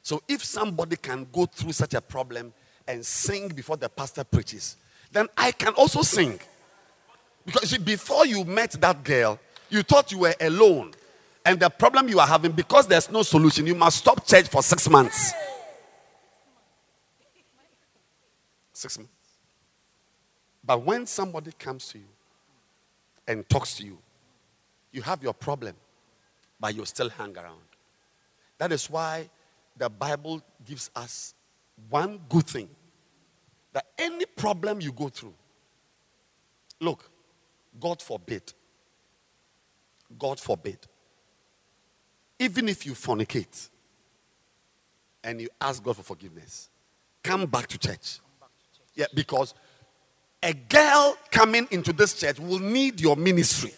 [0.03, 2.53] So if somebody can go through such a problem
[2.87, 4.77] and sing before the pastor preaches,
[5.11, 6.39] then I can also sing.
[7.47, 9.39] Because see, before you met that girl,
[9.69, 10.91] you thought you were alone.
[11.45, 14.61] And the problem you are having, because there's no solution, you must stop church for
[14.61, 15.31] six months.
[18.73, 19.13] Six months.
[20.61, 22.09] But when somebody comes to you
[23.25, 23.97] and talks to you,
[24.91, 25.73] you have your problem,
[26.59, 27.61] but you still hang around.
[28.57, 29.29] That is why
[29.77, 31.33] the Bible gives us
[31.89, 32.67] one good thing
[33.71, 35.33] that any problem you go through,
[36.81, 37.09] look,
[37.79, 38.53] God forbid,
[40.17, 40.79] God forbid,
[42.39, 43.69] even if you fornicate
[45.23, 46.69] and you ask God for forgiveness,
[47.23, 48.19] come back to church.
[48.95, 49.53] Yeah, because
[50.41, 53.73] a girl coming into this church will need your ministry.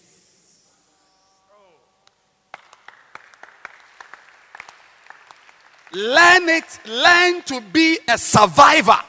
[5.92, 9.00] Learn it, learn to be a survivor.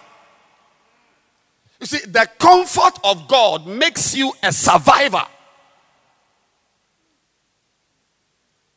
[1.81, 5.25] You see, the comfort of God makes you a survivor.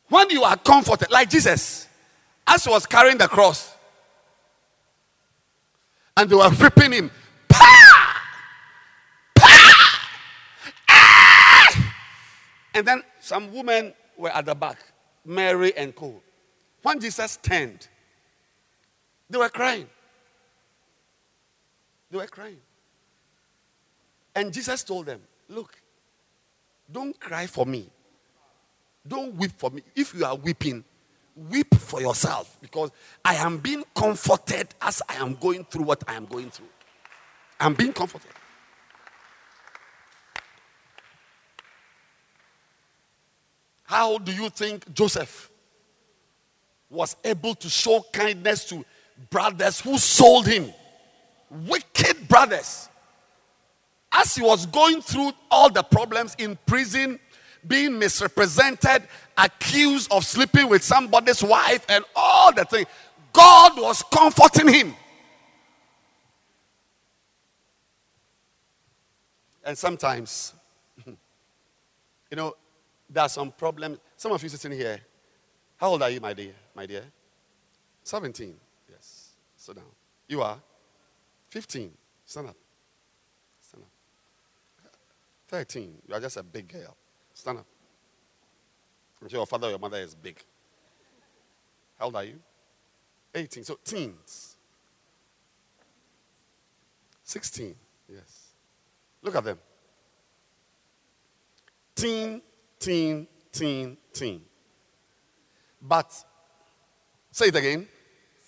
[0.08, 1.86] When you are comforted, like Jesus,
[2.46, 3.74] as he was carrying the cross,
[6.16, 7.10] and they were whipping him,
[7.48, 8.22] pa,
[9.34, 10.00] pa,
[10.88, 11.94] ah!
[12.74, 14.78] and then some women were at the back,
[15.26, 16.22] Mary and Co.
[16.82, 17.88] When Jesus turned,
[19.28, 19.88] they were crying.
[22.10, 22.58] They were crying.
[24.34, 25.76] And Jesus told them, Look,
[26.90, 27.88] don't cry for me.
[29.06, 29.82] Don't weep for me.
[29.94, 30.84] If you are weeping,
[31.36, 32.90] weep for yourself because
[33.24, 36.68] I am being comforted as I am going through what I am going through.
[37.60, 38.30] I'm being comforted.
[43.84, 45.50] How do you think Joseph
[46.88, 48.84] was able to show kindness to
[49.30, 50.72] brothers who sold him?
[51.50, 52.88] Wicked brothers.
[54.16, 57.18] As he was going through all the problems in prison,
[57.66, 62.86] being misrepresented, accused of sleeping with somebody's wife, and all the things,
[63.32, 64.94] God was comforting him.
[69.64, 70.52] And sometimes,
[71.06, 71.16] you
[72.36, 72.54] know,
[73.10, 73.98] there are some problems.
[74.16, 75.00] Some of you sitting here,
[75.76, 76.52] how old are you, my dear?
[76.74, 77.04] My dear?
[78.04, 78.54] 17.
[78.90, 79.30] Yes.
[79.56, 79.84] Sit down.
[80.28, 80.58] You are?
[81.48, 81.90] 15.
[82.26, 82.56] Stand up.
[85.46, 85.68] Stand up.
[85.68, 85.94] 13.
[86.08, 86.96] You are just a big girl.
[87.32, 87.66] Stand up.
[89.20, 90.38] I'm sure your father or your mother is big.
[91.98, 92.38] How old are you?
[93.34, 93.64] 18.
[93.64, 94.56] So teens.
[97.22, 97.74] 16.
[98.08, 98.48] Yes.
[99.22, 99.58] Look at them.
[101.94, 102.42] Teen,
[102.78, 104.42] teen, teen, teen.
[105.80, 106.12] But
[107.30, 107.86] say it again.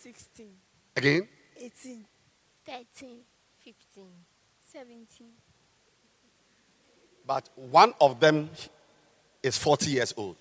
[0.01, 0.47] 16,
[0.97, 1.29] Again.
[1.59, 2.05] 18,
[2.67, 3.21] 13,
[3.65, 4.05] 15.
[4.73, 5.07] 17.
[7.27, 8.49] But one of them
[9.43, 10.37] is 40 years old.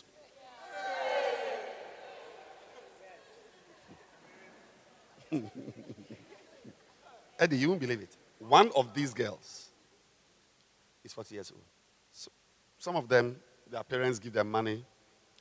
[7.39, 8.15] Eddie, you won't believe it.
[8.39, 9.69] One of these girls
[11.03, 11.63] is 40 years old.
[12.11, 12.29] So,
[12.77, 13.37] some of them,
[13.69, 14.85] their parents give them money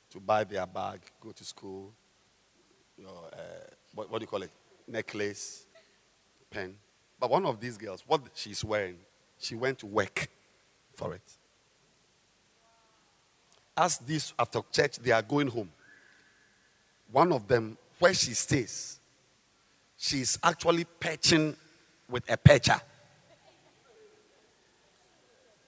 [0.09, 1.93] to buy their bag, go to school,
[2.97, 3.37] your, uh,
[3.93, 4.51] what, what do you call it?
[4.87, 5.65] Necklace,
[6.49, 6.75] pen.
[7.19, 8.97] But one of these girls, what she's wearing,
[9.37, 10.27] she went to work
[10.95, 11.21] for it.
[13.77, 15.69] As this after church, they are going home.
[17.11, 18.99] One of them, where she stays,
[19.97, 21.55] she's actually perching
[22.09, 22.79] with a percher.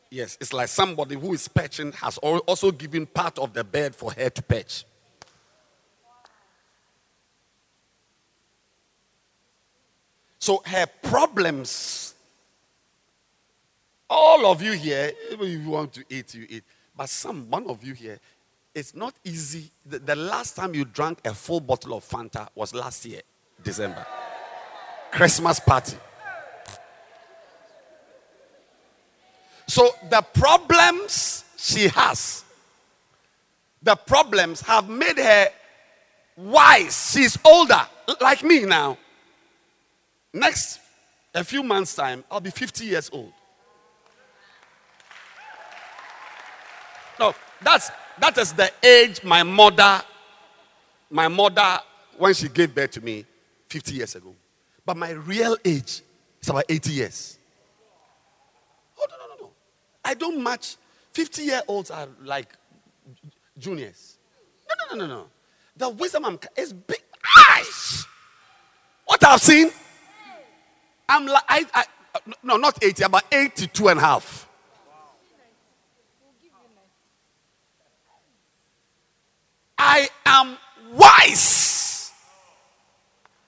[0.09, 4.11] Yes, it's like somebody who is perching has also given part of the bed for
[4.13, 4.85] her to perch.
[10.39, 12.13] So her problems,
[14.09, 16.63] all of you here, if you want to eat, you eat.
[16.95, 18.19] But some, one of you here,
[18.73, 19.71] it's not easy.
[19.85, 23.21] The, the last time you drank a full bottle of Fanta was last year,
[23.63, 24.05] December.
[25.11, 25.97] Christmas party.
[29.67, 32.43] So the problems she has,
[33.81, 35.49] the problems have made her
[36.37, 37.11] wise.
[37.11, 37.81] She's older,
[38.21, 38.97] like me now.
[40.33, 40.79] Next,
[41.33, 43.33] a few months' time, I'll be 50 years old.
[47.19, 47.33] No,
[47.63, 50.01] that's that is the age my mother
[51.09, 51.79] my mother
[52.17, 53.25] when she gave birth to me
[53.67, 54.33] 50 years ago.
[54.85, 56.01] But my real age
[56.41, 57.39] is about 80 years.
[58.99, 59.51] Oh, no, no, no, no.
[60.03, 60.77] I don't match.
[61.13, 62.53] 50 year olds are like
[63.57, 64.17] juniors.
[64.69, 65.27] No, no, no, no, no.
[65.75, 67.01] The wisdom I'm, is big.
[67.51, 68.05] Eyes.
[69.05, 69.69] What I've seen,
[71.09, 71.83] I'm like, I, I,
[72.43, 74.46] no, not 80, about 82 and a half.
[79.77, 80.57] I am
[80.93, 82.11] wise.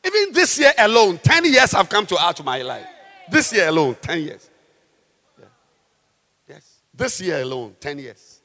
[0.03, 2.85] Even this year alone, 10 years have come to add to my life.
[3.29, 4.49] This year alone, 10 years.
[5.37, 5.45] Yeah.
[6.47, 6.79] Yes.
[6.93, 8.39] This year alone, 10 years.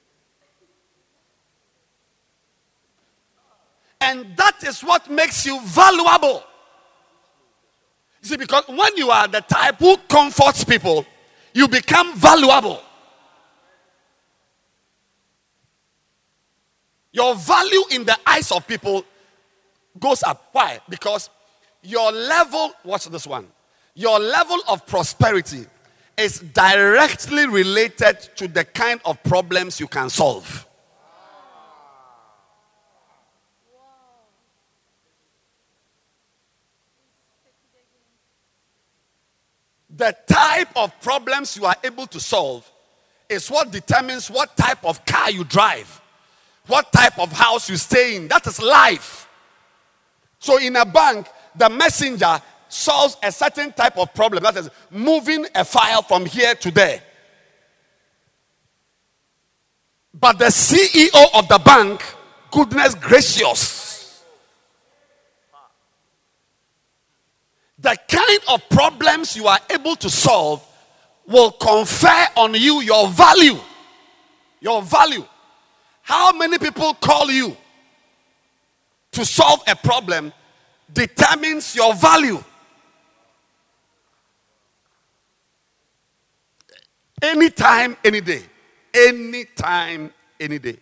[4.01, 6.43] And that is what makes you valuable.
[8.23, 11.07] You see, because when you are the type who comforts people,
[11.55, 12.81] you become valuable.
[17.15, 19.05] Your value in the eyes of people
[20.01, 20.49] goes up.
[20.51, 20.81] Why?
[20.89, 21.31] Because
[21.81, 23.47] your level, watch this one,
[23.95, 25.65] your level of prosperity
[26.19, 30.67] is directly related to the kind of problems you can solve.
[39.89, 42.69] The type of problems you are able to solve
[43.29, 46.01] is what determines what type of car you drive,
[46.67, 48.29] what type of house you stay in.
[48.29, 49.29] That is life.
[50.39, 55.47] So, in a bank, the messenger solves a certain type of problem that is moving
[55.55, 57.03] a file from here to there.
[60.13, 62.03] But the CEO of the bank,
[62.51, 64.25] goodness gracious,
[67.79, 70.65] the kind of problems you are able to solve
[71.27, 73.59] will confer on you your value.
[74.61, 75.25] Your value.
[76.05, 77.57] How many people call you
[79.15, 80.33] to solve a problem
[80.93, 82.43] determines your value.
[87.23, 88.43] Anytime, any day.
[88.93, 90.77] Anytime, any day.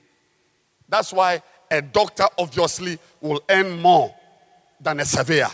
[0.88, 4.14] That's why a doctor obviously will earn more
[4.80, 5.48] than a surveyor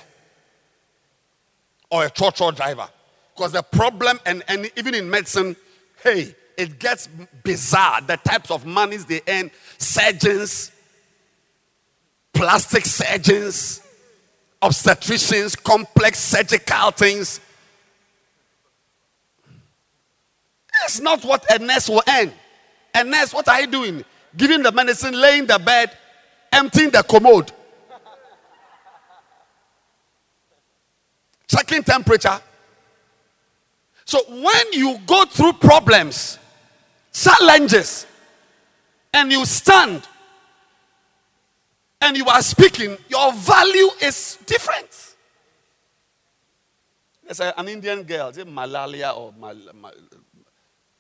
[1.91, 2.89] or a trotro driver.
[3.35, 5.55] Because the problem, and, and even in medicine,
[6.03, 7.09] hey, it gets
[7.45, 8.01] bizarre.
[8.03, 10.73] The types of monies they earn, surgeons,
[12.35, 13.81] plastic surgeons,
[14.61, 17.41] obstetricians, complex surgical things.
[20.85, 22.33] It's not what a nurse will earn.
[22.95, 24.05] A nurse, what are you doing?
[24.37, 25.97] Giving the medicine, laying the bed,
[26.53, 27.53] emptying the commode,
[31.47, 32.41] checking temperature.
[34.05, 36.39] So when you go through problems,
[37.13, 38.07] challenges,
[39.13, 40.07] and you stand
[42.01, 45.15] and you are speaking, your value is different.
[47.25, 49.93] There's an Indian girl, is it Malalia or Mal, Mal,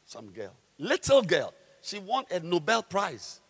[0.05, 1.55] some girl, little girl.
[1.81, 3.41] She won a Nobel Prize.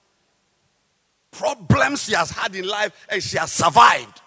[1.31, 4.21] Problems she has had in life and she has survived.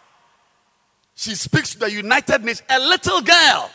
[1.15, 3.71] She speaks to the United Nations, a little girl.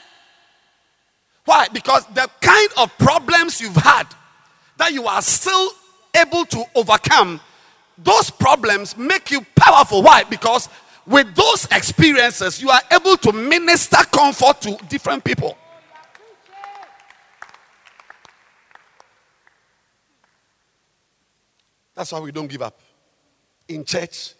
[1.45, 1.69] Why?
[1.73, 4.05] Because the kind of problems you've had
[4.77, 5.71] that you are still
[6.15, 7.41] able to overcome
[7.99, 10.03] those problems make you powerful.
[10.03, 10.25] Why?
[10.25, 10.69] Because
[11.07, 15.57] with those experiences, you are able to minister comfort to different people.
[21.95, 22.79] That's why we don't give up.
[23.69, 24.35] In church,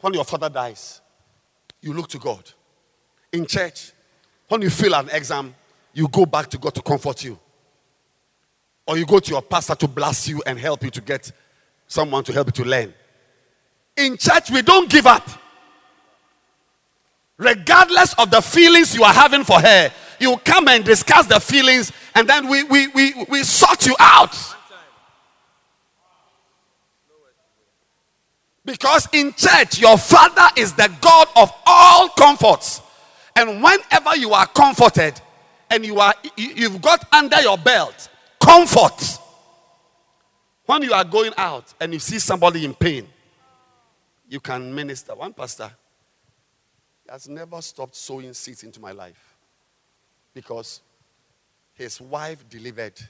[0.00, 1.00] when your father dies,
[1.80, 2.50] you look to God.
[3.32, 3.92] In church,
[4.48, 5.54] when you fail an exam,
[5.94, 7.38] you go back to God to comfort you.
[8.86, 11.32] Or you go to your pastor to bless you and help you to get
[11.88, 12.94] someone to help you to learn.
[13.96, 15.28] In church, we don't give up.
[17.38, 21.92] Regardless of the feelings you are having for her, you come and discuss the feelings
[22.14, 24.34] and then we, we, we, we sort you out.
[28.64, 32.82] Because in church, your father is the God of all comforts.
[33.36, 35.20] And whenever you are comforted
[35.70, 38.08] and you are you've got under your belt
[38.46, 39.18] comfort
[40.66, 43.08] when you are going out and you see somebody in pain,
[44.28, 45.14] you can minister.
[45.14, 45.70] One pastor
[47.08, 49.36] has never stopped sowing seeds into my life
[50.32, 50.80] because
[51.74, 53.00] his wife delivered,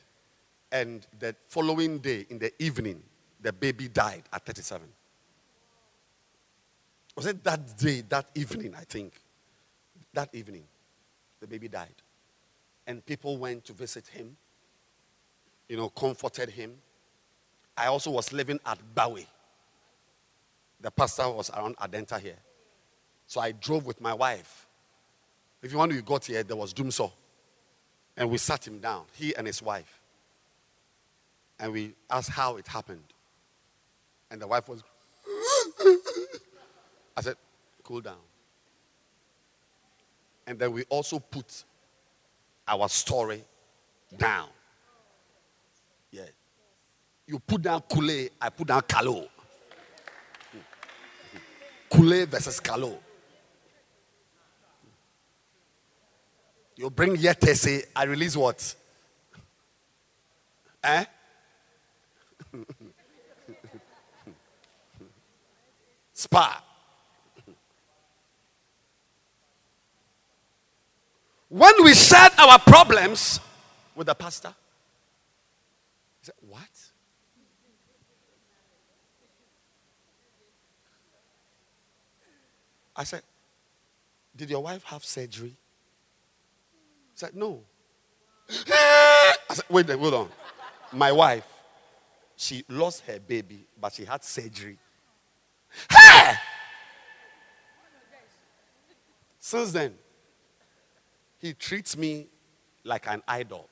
[0.72, 3.02] and the following day in the evening,
[3.40, 4.86] the baby died at 37.
[7.14, 9.12] Was it that day, that evening, I think?
[10.12, 10.64] That evening,
[11.40, 11.94] the baby died.
[12.86, 14.36] And people went to visit him,
[15.68, 16.72] you know, comforted him,
[17.76, 19.26] I also was living at Bowie.
[20.80, 22.38] The pastor was around Adenta here.
[23.26, 24.66] So I drove with my wife.
[25.62, 27.10] If you want to got here, there was dumsor.
[28.16, 30.00] And we sat him down, he and his wife.
[31.58, 33.02] And we asked how it happened.
[34.30, 34.82] And the wife was,
[37.16, 37.36] I said,
[37.82, 38.16] cool down.
[40.46, 41.64] And then we also put
[42.68, 43.44] our story
[44.16, 44.48] down.
[46.10, 46.22] Yeah.
[47.26, 49.26] You put down Kule, I put down Kalo.
[51.90, 52.98] Kule versus Kalo.
[56.76, 58.74] You bring Yetese, I release what?
[60.84, 61.04] Eh?
[66.12, 66.62] Spa.
[71.48, 73.40] When we shared our problems
[73.94, 74.52] with the pastor,
[76.26, 76.68] he said, What?
[82.96, 83.22] I said,
[84.34, 85.50] Did your wife have surgery?
[85.50, 87.62] He said, No.
[88.48, 90.28] I said, Wait, hold on.
[90.92, 91.46] My wife,
[92.36, 94.78] she lost her baby, but she had surgery.
[99.38, 99.94] Since then,
[101.38, 102.26] he treats me
[102.82, 103.68] like an idol.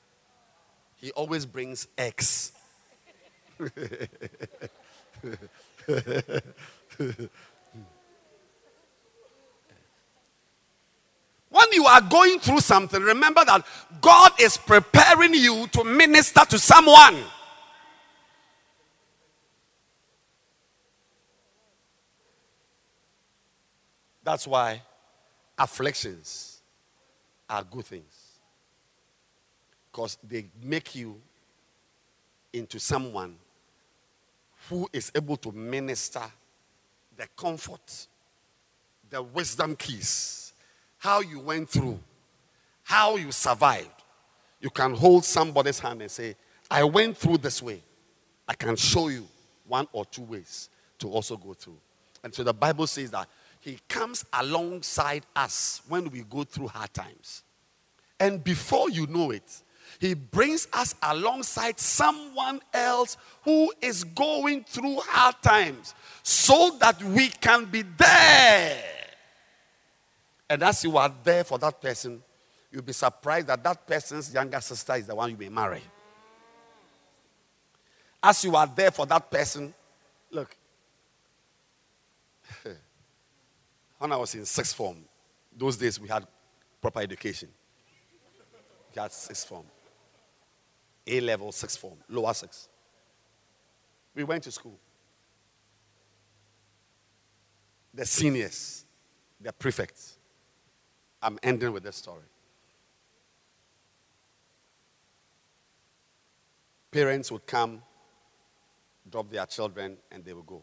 [1.05, 2.51] He always brings X.
[3.59, 3.69] when
[11.73, 13.63] you are going through something, remember that
[14.01, 17.17] God is preparing you to minister to someone.
[24.23, 24.81] That's why
[25.55, 26.63] afflictions
[27.47, 28.24] are good things.
[29.95, 31.15] Because they make you
[32.51, 33.37] into someone
[34.69, 36.23] who is able to minister
[37.15, 38.07] the comfort,
[39.09, 40.51] the wisdom keys,
[40.97, 41.97] how you went through,
[42.83, 44.03] how you survived.
[44.59, 46.35] You can hold somebody's hand and say,
[46.69, 47.81] I went through this way.
[48.49, 49.25] I can show you
[49.65, 50.67] one or two ways
[50.99, 51.77] to also go through.
[52.21, 53.29] And so the Bible says that
[53.61, 57.43] He comes alongside us when we go through hard times.
[58.19, 59.61] And before you know it,
[59.99, 67.29] He brings us alongside someone else who is going through hard times so that we
[67.29, 68.83] can be there.
[70.49, 72.21] And as you are there for that person,
[72.71, 75.81] you'll be surprised that that person's younger sister is the one you may marry.
[78.21, 79.73] As you are there for that person,
[80.31, 80.55] look,
[83.97, 84.97] when I was in sixth form,
[85.55, 86.25] those days we had
[86.81, 87.49] proper education.
[88.93, 89.65] We had sixth form,
[91.07, 92.67] A level, sixth form, lower six.
[94.15, 94.79] We went to school.
[97.93, 98.85] The seniors,
[99.39, 100.17] the prefects.
[101.21, 102.23] I'm ending with this story.
[106.91, 107.81] Parents would come,
[109.09, 110.61] drop their children, and they would go.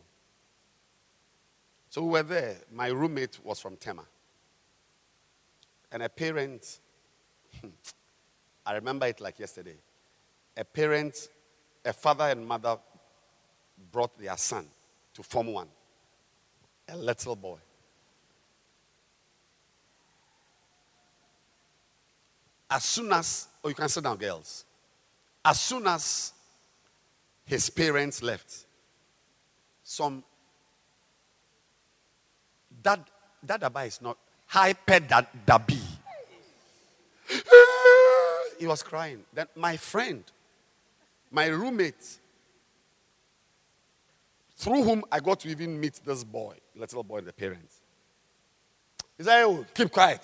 [1.91, 2.57] So we were there.
[2.73, 4.05] My roommate was from Tema.
[5.91, 6.81] And a parent,
[8.67, 9.77] I remember it like yesterday.
[10.57, 11.29] A parent,
[11.85, 12.77] a father and mother
[13.91, 14.67] brought their son
[15.15, 15.67] to Form 1,
[16.89, 17.59] a little boy.
[22.71, 24.65] As soon as, oh, you can sit down, girls.
[25.45, 26.33] As soon as
[27.45, 28.67] his parents left,
[29.83, 30.25] some
[32.83, 33.01] that
[33.43, 35.81] that Daba is not hyper that Dabi.
[38.59, 39.25] he was crying.
[39.33, 40.25] Then my friend,
[41.33, 42.19] my roommate,
[44.57, 47.81] through whom I got to even meet this boy, little boy, the parents.
[49.19, 50.21] He said, oh, keep quiet.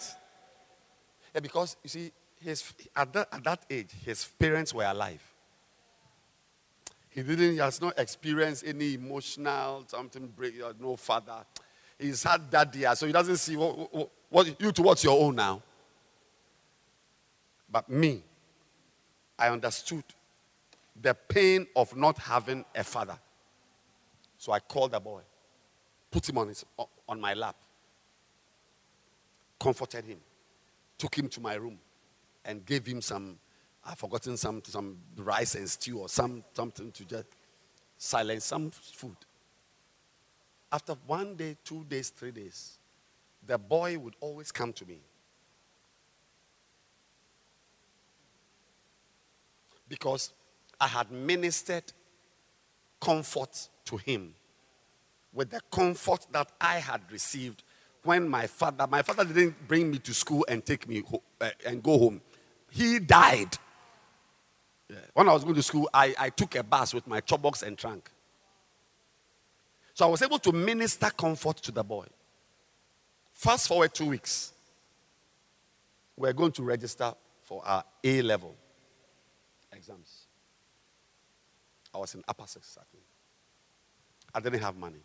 [1.34, 5.22] Yeah, because you see, his, at, that, at that age, his parents were alive.
[7.10, 11.44] He didn't, he has not experienced any emotional something break, no father.
[11.98, 15.20] He's had that year, so he doesn't see what, what, what you to what's your
[15.20, 15.62] own now.
[17.70, 18.22] But me,
[19.38, 20.04] I understood
[21.00, 23.18] the pain of not having a father.
[24.36, 25.22] So I called the boy,
[26.10, 26.64] put him on, his,
[27.08, 27.56] on my lap,
[29.58, 30.18] comforted him,
[30.96, 31.78] took him to my room,
[32.44, 33.38] and gave him some,
[33.84, 37.26] I've forgotten some, some rice and stew or some, something to just
[37.96, 39.16] silence some food.
[40.70, 42.78] After one day, two days, three days,
[43.46, 45.00] the boy would always come to me.
[49.88, 50.32] Because
[50.80, 51.92] I had ministered
[53.00, 54.34] comfort to him
[55.32, 57.62] with the comfort that I had received
[58.02, 61.50] when my father, my father didn't bring me to school and take me ho- uh,
[61.66, 62.20] and go home.
[62.70, 63.56] He died.
[64.88, 64.96] Yeah.
[65.14, 67.76] When I was going to school, I, I took a bus with my chopbox and
[67.76, 68.10] trunk.
[69.94, 72.06] So I was able to minister comfort to the boy.
[73.32, 74.52] Fast forward two weeks.
[76.16, 78.54] We're going to register for our A level
[79.72, 80.27] exams.
[81.98, 83.02] I was in upper six, I think.
[84.32, 85.00] I didn't have money.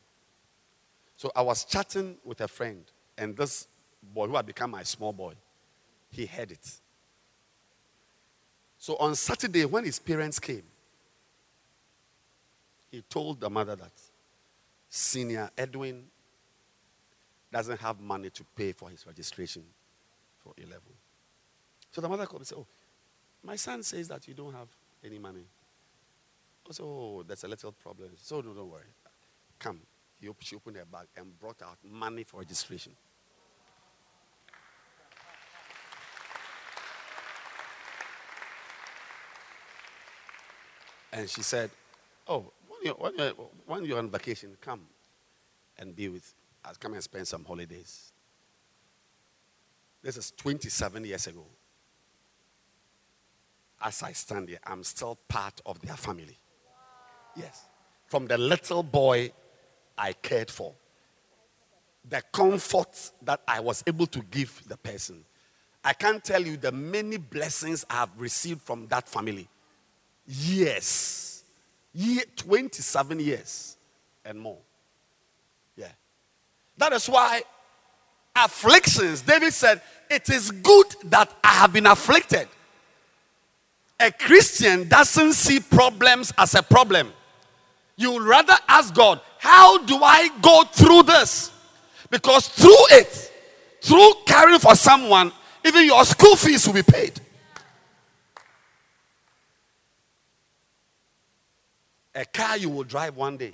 [1.17, 2.83] So I was chatting with a friend,
[3.17, 3.67] and this
[4.01, 5.33] boy who had become my small boy,
[6.11, 6.79] he heard it.
[8.77, 10.63] So on Saturday, when his parents came,
[12.91, 13.91] he told the mother that
[14.89, 16.03] senior Edwin
[17.51, 19.63] doesn't have money to pay for his registration
[20.43, 20.93] for A level.
[21.91, 22.67] So the mother called and said, Oh,
[23.43, 24.67] my son says that you don't have
[25.03, 25.45] any money.
[26.69, 28.11] I said, Oh, there's a little problem.
[28.17, 28.83] So, no, don't worry.
[29.59, 29.81] Come.
[30.19, 32.93] He she opened her bag and brought out money for registration.
[41.11, 41.69] And she said,
[42.27, 43.31] Oh, when you're, when you're,
[43.65, 44.81] when you're on vacation, come
[45.77, 46.33] and be with
[46.65, 46.77] us.
[46.77, 48.11] Come and spend some holidays.
[50.01, 51.45] This is 27 years ago.
[53.81, 56.37] As I stand here, I'm still part of their family.
[57.35, 57.65] Yes.
[58.07, 59.31] From the little boy
[59.97, 60.73] I cared for,
[62.09, 65.23] the comfort that I was able to give the person.
[65.83, 69.47] I can't tell you the many blessings I have received from that family.
[70.27, 71.43] Years.
[71.93, 73.77] Year, 27 years
[74.25, 74.57] and more.
[75.75, 75.91] Yeah.
[76.77, 77.43] That is why
[78.35, 82.47] afflictions, David said, it is good that I have been afflicted.
[83.99, 87.13] A Christian doesn't see problems as a problem.
[87.95, 91.51] You rather ask God, How do I go through this?
[92.09, 93.31] Because through it,
[93.81, 95.31] through caring for someone,
[95.65, 97.19] even your school fees will be paid.
[102.15, 103.53] A car you will drive one day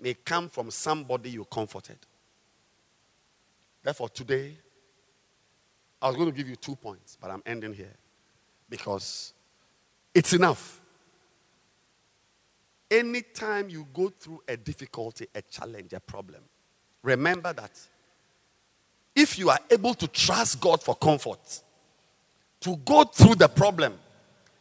[0.00, 1.98] may come from somebody you comforted.
[3.82, 4.56] Therefore, today,
[6.00, 7.94] I was going to give you two points, but I'm ending here
[8.68, 9.32] because
[10.14, 10.80] it's enough.
[12.90, 16.40] Anytime you go through a difficulty, a challenge, a problem,
[17.02, 17.70] remember that
[19.14, 21.62] if you are able to trust God for comfort,
[22.60, 23.94] to go through the problem,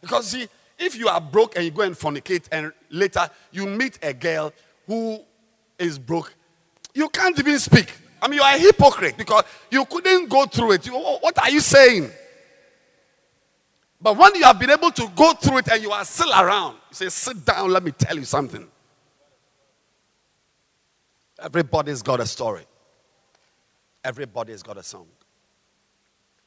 [0.02, 0.48] because see,
[0.78, 4.54] if you are broke and you go and fornicate, and later you meet a girl
[4.86, 5.20] who
[5.80, 6.34] is broke,
[6.94, 7.92] you can't even speak.
[8.22, 10.86] I mean, you are a hypocrite because you couldn't go through it.
[10.86, 12.10] You, what are you saying?
[14.00, 16.76] But when you have been able to go through it and you are still around,
[16.90, 18.68] you say, Sit down, let me tell you something.
[21.40, 22.66] Everybody's got a story,
[24.04, 25.08] everybody's got a song.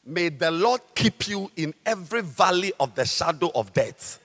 [0.04, 4.18] May the Lord keep you in every valley of the shadow of death.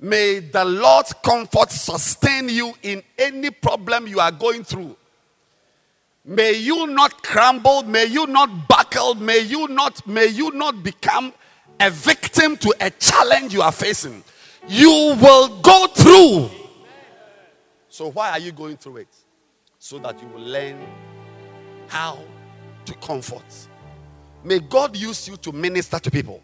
[0.00, 4.96] May the Lord's comfort sustain you in any problem you are going through.
[6.24, 11.32] May you not crumble, may you not buckle, may you not may you not become
[11.80, 14.22] a victim to a challenge you are facing.
[14.66, 16.50] You will go through.
[17.88, 19.08] So why are you going through it?
[19.78, 20.78] So that you will learn
[21.86, 22.18] how
[22.84, 23.68] to comfort.
[24.44, 26.42] May God use you to minister to people.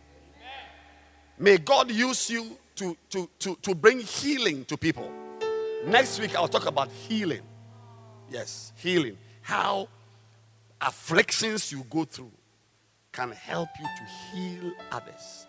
[1.38, 5.10] May God use you to, to, to, to bring healing to people.
[5.86, 7.42] Next week, I'll talk about healing.
[8.30, 9.16] Yes, healing.
[9.42, 9.88] How
[10.80, 12.30] afflictions you go through
[13.14, 14.04] can help you to
[14.36, 15.46] heal others.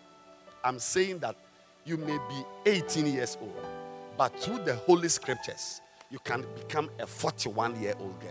[0.64, 1.36] I'm saying that
[1.84, 3.66] you may be 18 years old,
[4.16, 8.30] but through the Holy Scriptures, you can become a 41 year old girl.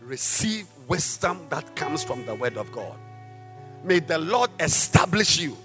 [0.00, 2.96] Receive wisdom that comes from the Word of God.
[3.84, 5.56] May the Lord establish you.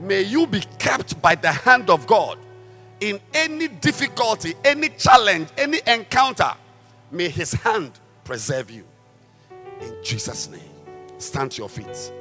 [0.00, 2.38] May you be kept by the hand of God
[3.00, 6.52] in any difficulty, any challenge, any encounter.
[7.12, 7.92] May His hand
[8.24, 8.84] preserve you.
[9.80, 10.73] In Jesus' name.
[11.24, 12.12] Stand to your feet.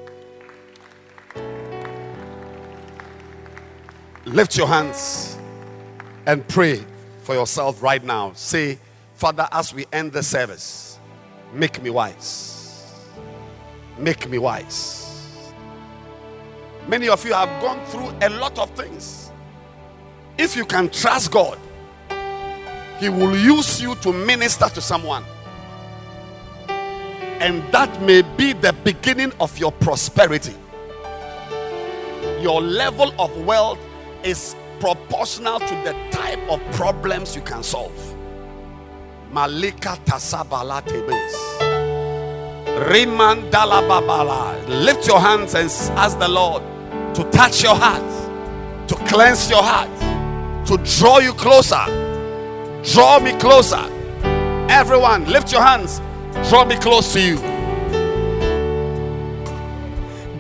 [4.26, 5.38] Lift your hands
[6.26, 6.82] and pray
[7.24, 8.32] for yourself right now.
[8.34, 8.80] Say,
[9.16, 11.00] Father, as we end the service,
[11.54, 12.86] make me wise.
[13.98, 15.52] Make me wise.
[16.88, 19.32] Many of you have gone through a lot of things.
[20.38, 21.60] If you can trust God,
[23.00, 25.26] He will use you to minister to someone.
[27.44, 30.56] And that may be the beginning of your prosperity.
[32.40, 33.80] Your level of wealth
[34.24, 37.92] is proportional to the type of problems you can solve.
[39.30, 41.34] Malika tasabala tebes.
[42.88, 44.66] Rimandala babala.
[44.86, 45.70] Lift your hands and
[46.00, 46.64] ask the Lord
[47.14, 49.90] to touch your heart, to cleanse your heart,
[50.68, 51.84] to draw you closer.
[52.94, 53.84] Draw me closer.
[54.70, 56.00] Everyone, lift your hands.
[56.50, 57.38] Draw me close to you.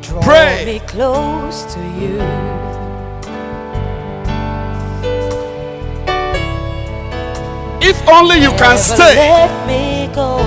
[0.01, 0.65] Draw Pray.
[0.65, 2.19] me close to you.
[7.81, 10.39] If only you can Never stay, Let me go.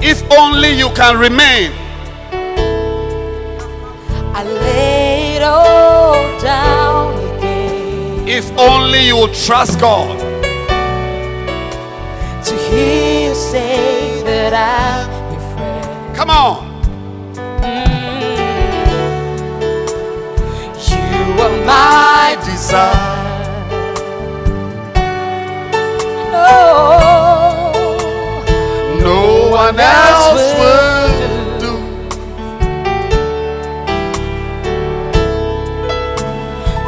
[0.00, 1.72] if only you can remain.
[4.34, 10.18] I lay it all down again If only you will trust God.
[12.46, 16.16] to hear say that I'm your friend.
[16.16, 16.72] Come on.
[20.88, 23.10] You are my desire.
[26.34, 27.72] Oh,
[29.00, 31.72] No one else will do.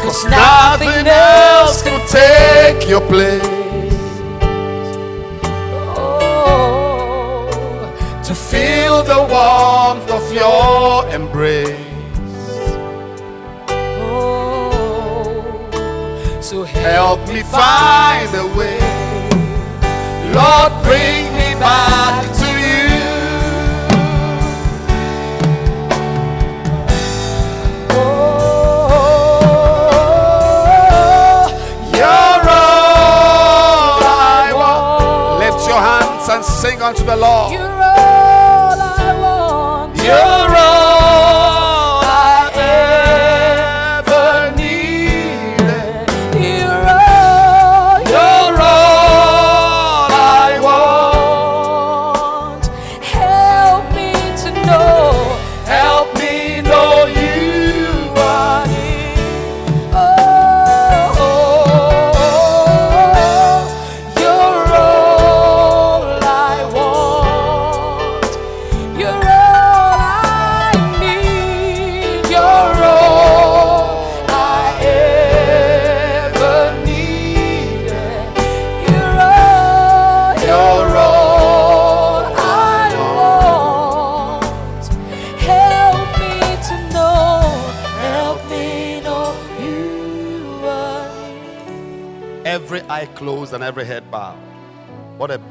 [0.02, 3.63] cause Nothing else could take your place.
[9.14, 11.70] The warmth of your embrace.
[14.02, 15.30] oh.
[16.40, 18.80] So Help me find a way.
[20.34, 22.33] Lord, bring me back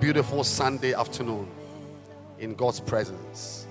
[0.04, 1.48] beautiful Sunday afternoon
[2.38, 3.66] in God's presence.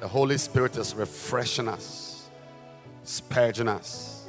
[0.00, 2.28] The Holy Spirit is refreshing us,
[3.04, 4.26] spurging us.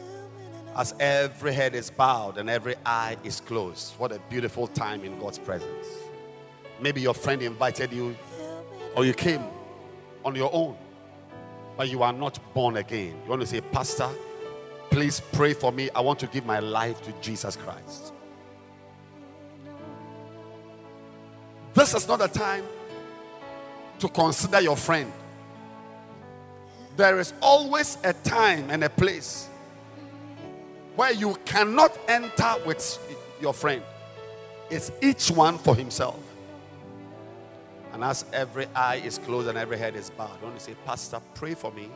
[0.75, 3.95] As every head is bowed and every eye is closed.
[3.97, 5.87] What a beautiful time in God's presence.
[6.79, 8.15] Maybe your friend invited you
[8.95, 9.43] or you came
[10.23, 10.77] on your own,
[11.75, 13.19] but you are not born again.
[13.23, 14.09] You want to say, Pastor,
[14.91, 15.89] please pray for me.
[15.95, 18.13] I want to give my life to Jesus Christ.
[21.79, 22.65] This is not a time
[23.99, 25.13] to consider your friend.
[26.97, 29.47] There is always a time and a place
[30.97, 32.99] where you cannot enter with
[33.39, 33.81] your friend.
[34.69, 36.19] It's each one for himself.
[37.93, 40.75] And as every eye is closed and every head is bowed, I want to say,
[40.85, 41.89] Pastor, pray for me.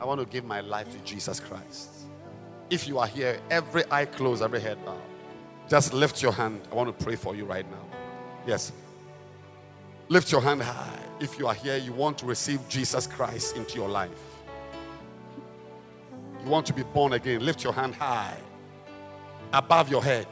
[0.00, 1.88] I want to give my life to Jesus Christ.
[2.68, 4.98] If you are here, every eye closed, every head bowed,
[5.68, 6.62] just lift your hand.
[6.72, 8.05] I want to pray for you right now.
[8.46, 8.72] Yes.
[10.08, 10.98] Lift your hand high.
[11.18, 14.10] If you are here, you want to receive Jesus Christ into your life.
[16.44, 17.44] You want to be born again.
[17.44, 18.36] Lift your hand high
[19.52, 20.26] above your head.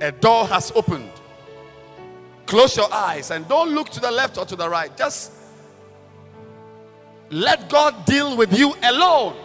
[0.00, 1.10] A door has opened.
[2.46, 4.96] Close your eyes and don't look to the left or to the right.
[4.96, 5.32] Just
[7.28, 9.36] let God deal with you alone.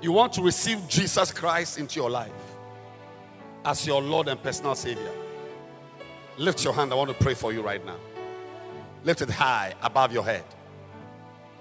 [0.00, 2.30] You want to receive Jesus Christ into your life
[3.68, 5.12] as your Lord and personal Savior.
[6.38, 6.90] Lift your hand.
[6.90, 7.98] I want to pray for you right now.
[9.04, 10.44] Lift it high above your head.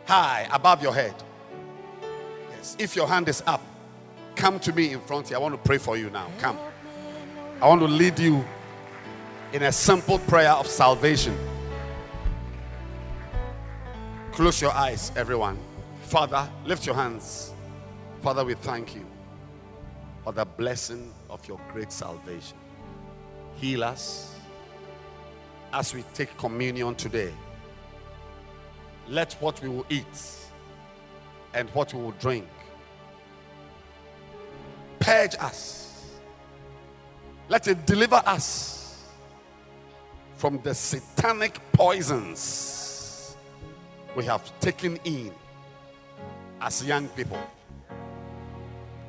[0.06, 1.14] High above your head.
[2.52, 2.78] Yes.
[2.80, 3.62] If your hand is up,
[4.38, 5.38] come to me in front here.
[5.38, 6.32] I want to pray for you now.
[6.40, 6.58] Come.
[7.62, 8.46] I want to lead you
[9.52, 11.38] in a simple prayer of salvation.
[14.32, 15.58] Close your eyes, everyone.
[16.04, 17.52] Father, lift your hands.
[18.22, 19.06] Father, we thank you
[20.24, 22.58] for the blessing of your great salvation.
[23.56, 24.36] Heal us
[25.74, 27.34] as we take communion today.
[29.08, 30.36] Let what we will eat
[31.54, 32.48] and what we will drink
[35.00, 35.88] purge us
[37.50, 39.06] Let it deliver us
[40.36, 43.38] from the satanic poisons
[44.16, 45.32] we have taken in
[46.60, 47.40] as young people.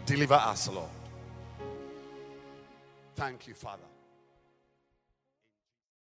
[0.07, 0.89] Deliver us, Lord.
[3.19, 3.88] Thank you, Father.